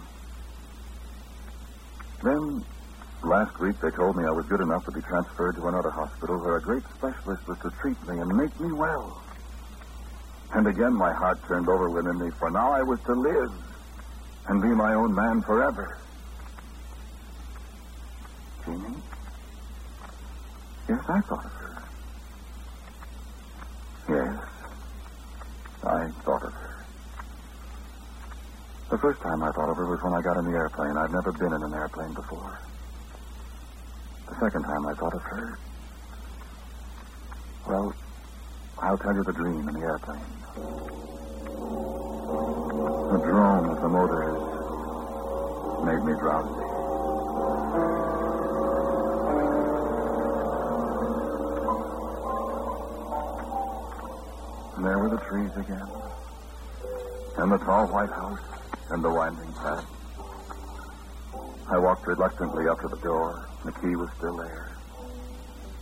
Then, 2.25 2.65
last 3.25 3.55
week, 3.59 3.75
they 3.81 3.91
told 3.95 4.15
me 4.15 4.23
I 4.27 4.35
was 4.35 4.45
good 4.49 4.61
enough 4.61 4.83
to 4.85 4.93
be 4.93 5.01
transferred 5.03 5.55
to 5.55 5.63
another 5.67 5.91
hospital 5.91 6.39
where 6.43 6.57
a 6.57 6.63
great 6.63 6.83
specialist 6.97 7.43
was 7.47 7.59
to 7.63 7.69
treat 7.81 7.99
me 8.07 8.15
and 8.19 8.29
make 8.35 8.53
me 8.59 8.71
well. 8.75 9.23
And 10.53 10.67
again, 10.67 10.93
my 10.93 11.11
heart 11.19 11.39
turned 11.47 11.67
over 11.67 11.89
within 11.89 12.17
me, 12.19 12.29
for 12.37 12.51
now 12.51 12.67
I 12.71 12.83
was 12.83 12.99
to 13.07 13.13
live 13.15 13.53
and 14.47 14.61
be 14.61 14.71
my 14.75 14.93
own 14.93 15.11
man 15.15 15.41
forever. 15.47 15.87
Jeannie? 18.65 19.01
Yes, 20.89 21.03
I 21.07 21.19
thought 21.27 21.45
of 21.45 21.55
her. 21.57 21.73
Yes, 24.09 24.39
I 25.83 25.99
thought 26.23 26.43
of 26.43 26.53
her. 26.53 26.73
The 28.91 28.99
first 28.99 29.19
time 29.23 29.41
I 29.41 29.49
thought 29.55 29.71
of 29.71 29.77
her 29.77 29.87
was 29.89 29.99
when 30.03 30.13
I 30.13 30.21
got 30.21 30.37
in 30.37 30.45
the 30.51 30.57
airplane. 30.59 30.95
I'd 31.01 31.15
never 31.17 31.31
been 31.33 31.53
in 31.55 31.61
an 31.65 31.73
airplane 31.73 32.13
before. 32.13 32.72
The 34.29 34.35
second 34.39 34.63
time 34.63 34.85
I 34.87 34.93
thought 34.93 35.13
of 35.13 35.21
her. 35.21 35.59
Well, 37.67 37.93
I'll 38.81 38.97
tell 38.97 39.13
you 39.13 39.23
the 39.23 39.33
dream 39.33 39.67
in 39.69 39.75
the 39.75 39.81
airplane. 39.81 40.19
The 43.11 43.19
drone 43.19 43.69
of 43.69 43.81
the 43.81 43.89
motors 43.89 44.53
made 45.85 46.03
me 46.03 46.13
drowsy. 46.19 46.63
And 54.75 54.85
there 54.85 54.99
were 54.99 55.09
the 55.09 55.17
trees 55.17 55.51
again. 55.55 55.87
And 57.37 57.51
the 57.51 57.57
tall 57.57 57.87
White 57.87 58.09
House 58.09 58.39
and 58.89 59.03
the 59.03 59.09
winding 59.09 59.53
path. 59.53 59.85
I 61.69 61.77
walked 61.77 62.07
reluctantly 62.07 62.67
up 62.67 62.81
to 62.81 62.87
the 62.87 62.97
door. 62.97 63.47
The 63.65 63.71
key 63.71 63.95
was 63.95 64.09
still 64.17 64.35
there. 64.35 64.71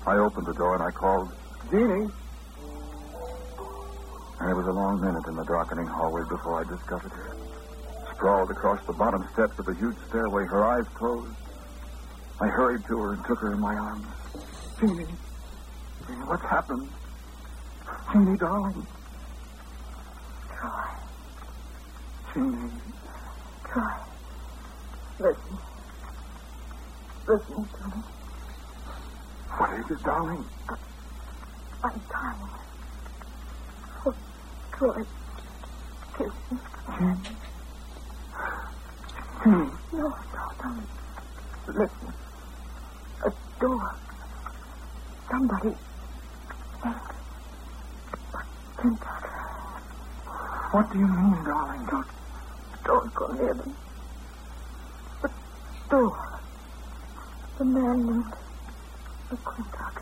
I 0.05 0.17
opened 0.17 0.45
the 0.45 0.53
door 0.53 0.75
and 0.75 0.83
I 0.83 0.91
called, 0.91 1.31
Jeannie. 1.71 2.09
And 4.39 4.49
it 4.49 4.55
was 4.55 4.67
a 4.67 4.71
long 4.71 5.01
minute 5.01 5.27
in 5.27 5.35
the 5.35 5.43
darkening 5.45 5.87
hallway 5.87 6.21
before 6.29 6.61
I 6.61 6.63
discovered 6.63 7.11
her. 7.11 7.35
Sprawled 8.13 8.51
across 8.51 8.85
the 8.85 8.93
bottom 8.93 9.27
steps 9.33 9.57
of 9.57 9.65
the 9.65 9.73
huge 9.73 9.95
stairway, 10.09 10.45
her 10.45 10.63
eyes 10.63 10.85
closed. 10.93 11.35
I 12.39 12.47
hurried 12.47 12.83
to 12.87 12.97
her 12.99 13.13
and 13.13 13.25
took 13.25 13.39
her 13.39 13.53
in 13.53 13.59
my 13.59 13.75
arms. 13.75 14.07
Jeannie, 14.79 15.05
Jeannie, 16.07 16.25
what's 16.25 16.43
happened? 16.43 16.87
Jeannie, 18.11 18.37
darling. 18.37 18.85
Troy. 20.59 20.69
Jeannie. 22.33 22.71
Troy. 23.65 23.93
Listen. 25.19 25.70
Listen 27.31 27.55
to 27.55 27.87
me. 27.87 28.03
What 29.55 29.69
is 29.79 29.89
it, 29.89 30.03
darling? 30.03 30.45
I'm 31.81 32.01
dying. 32.11 32.49
Oh, 34.05 34.13
Troy. 34.73 35.03
Kiss 36.17 36.33
me. 36.51 36.57
Jeannie. 36.97 37.15
Hmm. 39.43 39.69
No, 39.93 40.07
no, 40.09 40.43
don't. 40.61 40.89
Listen. 41.67 42.13
A 43.23 43.31
door. 43.61 43.95
Somebody. 45.29 45.75
What 50.71 50.91
do 50.91 50.99
you 50.99 51.07
mean, 51.07 51.43
darling? 51.45 51.87
Don't, 51.89 52.07
don't 52.83 53.13
go 53.13 53.27
near 53.27 53.53
them. 53.53 53.73
The 55.21 55.29
door. 55.89 56.30
The 57.61 57.65
man 57.65 58.07
named 58.07 58.33
McClintock. 59.29 60.01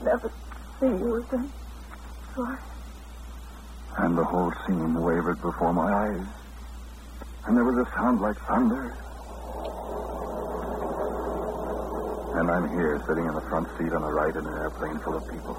Never 0.00 0.32
see 0.78 0.86
you 0.86 1.16
again. 1.16 1.50
And 3.98 4.16
the 4.16 4.22
whole 4.22 4.52
scene 4.64 4.94
wavered 4.94 5.42
before 5.42 5.72
my 5.72 5.92
eyes. 5.92 6.26
And 7.48 7.56
there 7.56 7.64
was 7.64 7.84
a 7.84 7.90
sound 7.96 8.20
like 8.20 8.36
thunder. 8.46 8.96
And 12.38 12.48
I'm 12.48 12.70
here, 12.78 13.02
sitting 13.08 13.24
in 13.24 13.34
the 13.34 13.42
front 13.50 13.66
seat 13.76 13.92
on 13.92 14.02
the 14.02 14.12
right 14.12 14.36
in 14.36 14.46
an 14.46 14.54
airplane 14.54 15.00
full 15.00 15.16
of 15.16 15.28
people. 15.28 15.54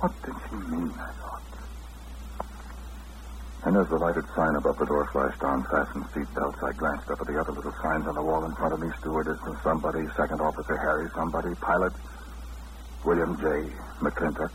What 0.00 0.12
did 0.24 0.34
she 0.48 0.56
mean, 0.74 0.90
I 0.96 1.12
thought. 1.20 1.29
And 3.62 3.76
as 3.76 3.88
the 3.88 3.96
lighted 3.96 4.24
sign 4.34 4.56
above 4.56 4.78
the 4.78 4.86
door 4.86 5.06
flashed 5.12 5.42
on, 5.42 5.64
fasten 5.64 6.02
seat 6.14 6.34
belts, 6.34 6.58
I 6.62 6.72
glanced 6.72 7.10
up 7.10 7.20
at 7.20 7.26
the 7.26 7.38
other 7.38 7.52
little 7.52 7.74
signs 7.82 8.06
on 8.06 8.14
the 8.14 8.22
wall 8.22 8.44
in 8.46 8.54
front 8.54 8.72
of 8.72 8.80
me. 8.80 8.88
Stewardess 9.00 9.38
and 9.44 9.56
somebody, 9.62 10.06
Second 10.16 10.40
Officer 10.40 10.78
Harry, 10.78 11.08
somebody, 11.14 11.54
pilot, 11.56 11.92
William 13.04 13.36
J. 13.36 13.70
McClintock. 14.00 14.50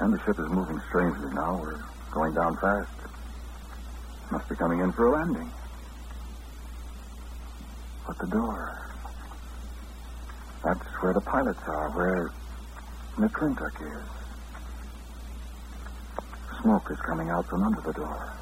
And 0.00 0.12
the 0.12 0.18
ship 0.24 0.36
is 0.38 0.48
moving 0.48 0.80
strangely 0.88 1.32
now. 1.32 1.60
We're 1.62 1.80
going 2.12 2.34
down 2.34 2.56
fast. 2.56 2.90
Must 4.32 4.48
be 4.48 4.56
coming 4.56 4.80
in 4.80 4.90
for 4.92 5.06
a 5.06 5.12
landing. 5.12 5.50
But 8.04 8.18
the 8.18 8.26
door. 8.26 8.82
That's 10.64 10.84
where 11.00 11.14
the 11.14 11.20
pilots 11.20 11.62
are, 11.66 11.90
where 11.90 12.32
McClintock 13.16 13.80
is. 13.80 14.25
Smoke 16.66 16.90
is 16.90 16.98
coming 16.98 17.30
out 17.30 17.46
from 17.46 17.62
under 17.62 17.80
the 17.80 17.92
door. 17.92 18.32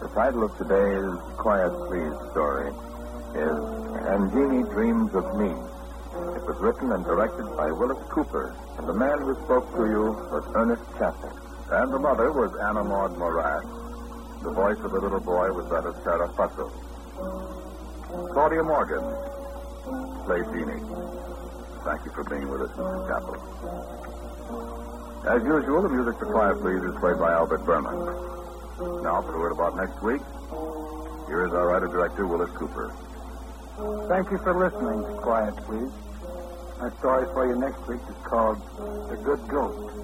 The 0.00 0.08
title 0.14 0.44
of 0.44 0.56
today's 0.56 1.36
Quiet 1.36 1.72
Please 1.88 2.16
story 2.30 2.72
is 3.36 4.32
Jeannie 4.32 4.64
Dreams 4.72 5.12
of 5.12 5.36
Me. 5.36 5.52
It 5.52 6.42
was 6.48 6.56
written 6.62 6.90
and 6.90 7.04
directed 7.04 7.54
by 7.54 7.70
Willis 7.70 8.02
Cooper, 8.08 8.56
and 8.78 8.88
the 8.88 8.94
man 8.94 9.18
who 9.18 9.34
spoke 9.44 9.70
to 9.76 9.84
you 9.84 10.16
was 10.32 10.50
Ernest 10.54 10.84
Chappell. 10.96 11.36
And 11.70 11.92
the 11.92 11.98
mother 11.98 12.32
was 12.32 12.56
Anna 12.66 12.82
Maud 12.82 13.18
Morat. 13.18 13.81
The 14.42 14.50
voice 14.50 14.78
of 14.82 14.90
the 14.90 14.98
little 14.98 15.20
boy 15.20 15.52
was 15.52 15.70
that 15.70 15.86
of 15.86 15.94
Sarah 16.02 16.28
Fussell. 16.34 16.70
Claudia 18.32 18.62
Morgan 18.62 19.04
played 20.26 20.44
Jeannie. 20.50 20.82
Thank 21.86 22.04
you 22.04 22.10
for 22.10 22.24
being 22.26 22.50
with 22.50 22.62
us, 22.62 22.70
Mr. 22.74 23.06
Chappell. 23.06 23.38
As 25.30 25.42
usual, 25.46 25.82
the 25.82 25.88
music 25.88 26.18
for 26.18 26.26
Quiet 26.26 26.58
Please 26.58 26.82
is 26.82 26.94
played 26.98 27.18
by 27.22 27.30
Albert 27.32 27.62
Buhrman. 27.62 27.94
Now, 29.02 29.22
for 29.22 29.34
a 29.34 29.38
word 29.38 29.52
about 29.52 29.76
next 29.76 30.02
week, 30.02 30.22
here 31.30 31.46
is 31.46 31.52
our 31.54 31.68
writer-director, 31.68 32.26
Willis 32.26 32.50
Cooper. 32.58 32.90
Thank 34.08 34.30
you 34.32 34.38
for 34.38 34.58
listening 34.58 35.06
to 35.06 35.22
Quiet, 35.22 35.54
Please. 35.64 35.94
My 36.82 36.90
story 36.98 37.26
for 37.32 37.46
you 37.46 37.54
next 37.54 37.86
week 37.86 38.02
is 38.10 38.16
called 38.26 38.58
The 39.08 39.16
Good 39.22 39.46
Ghost. 39.46 40.02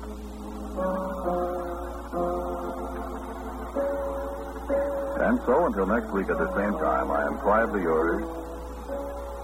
And 4.68 5.40
so, 5.46 5.66
until 5.66 5.86
next 5.86 6.12
week 6.12 6.28
at 6.28 6.38
the 6.38 6.52
same 6.54 6.72
time, 6.78 7.10
I 7.10 7.26
am 7.26 7.38
quietly 7.38 7.82
yours, 7.82 8.22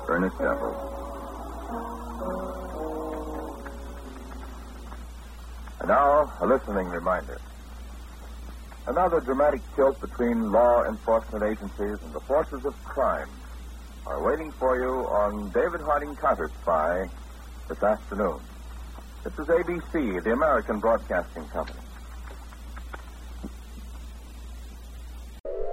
Ernest 0.08 0.36
Temple. 0.36 0.74
And 5.80 5.88
now, 5.88 6.30
a 6.40 6.46
listening 6.46 6.88
reminder. 6.88 7.40
Another 8.86 9.20
dramatic 9.20 9.62
tilt 9.74 9.98
between 10.00 10.52
law 10.52 10.84
enforcement 10.84 11.42
agencies 11.44 11.98
and 12.04 12.14
the 12.14 12.20
forces 12.20 12.64
of 12.66 12.74
crime 12.84 13.28
are 14.06 14.22
waiting 14.22 14.52
for 14.52 14.76
you 14.76 15.08
on 15.08 15.50
David 15.52 15.80
Harding 15.80 16.14
Counterspy 16.16 17.10
this 17.68 17.82
afternoon. 17.82 18.40
This 19.24 19.32
is 19.38 19.46
ABC, 19.46 20.22
the 20.22 20.32
American 20.32 20.80
Broadcasting 20.80 21.46
Company. 21.48 21.83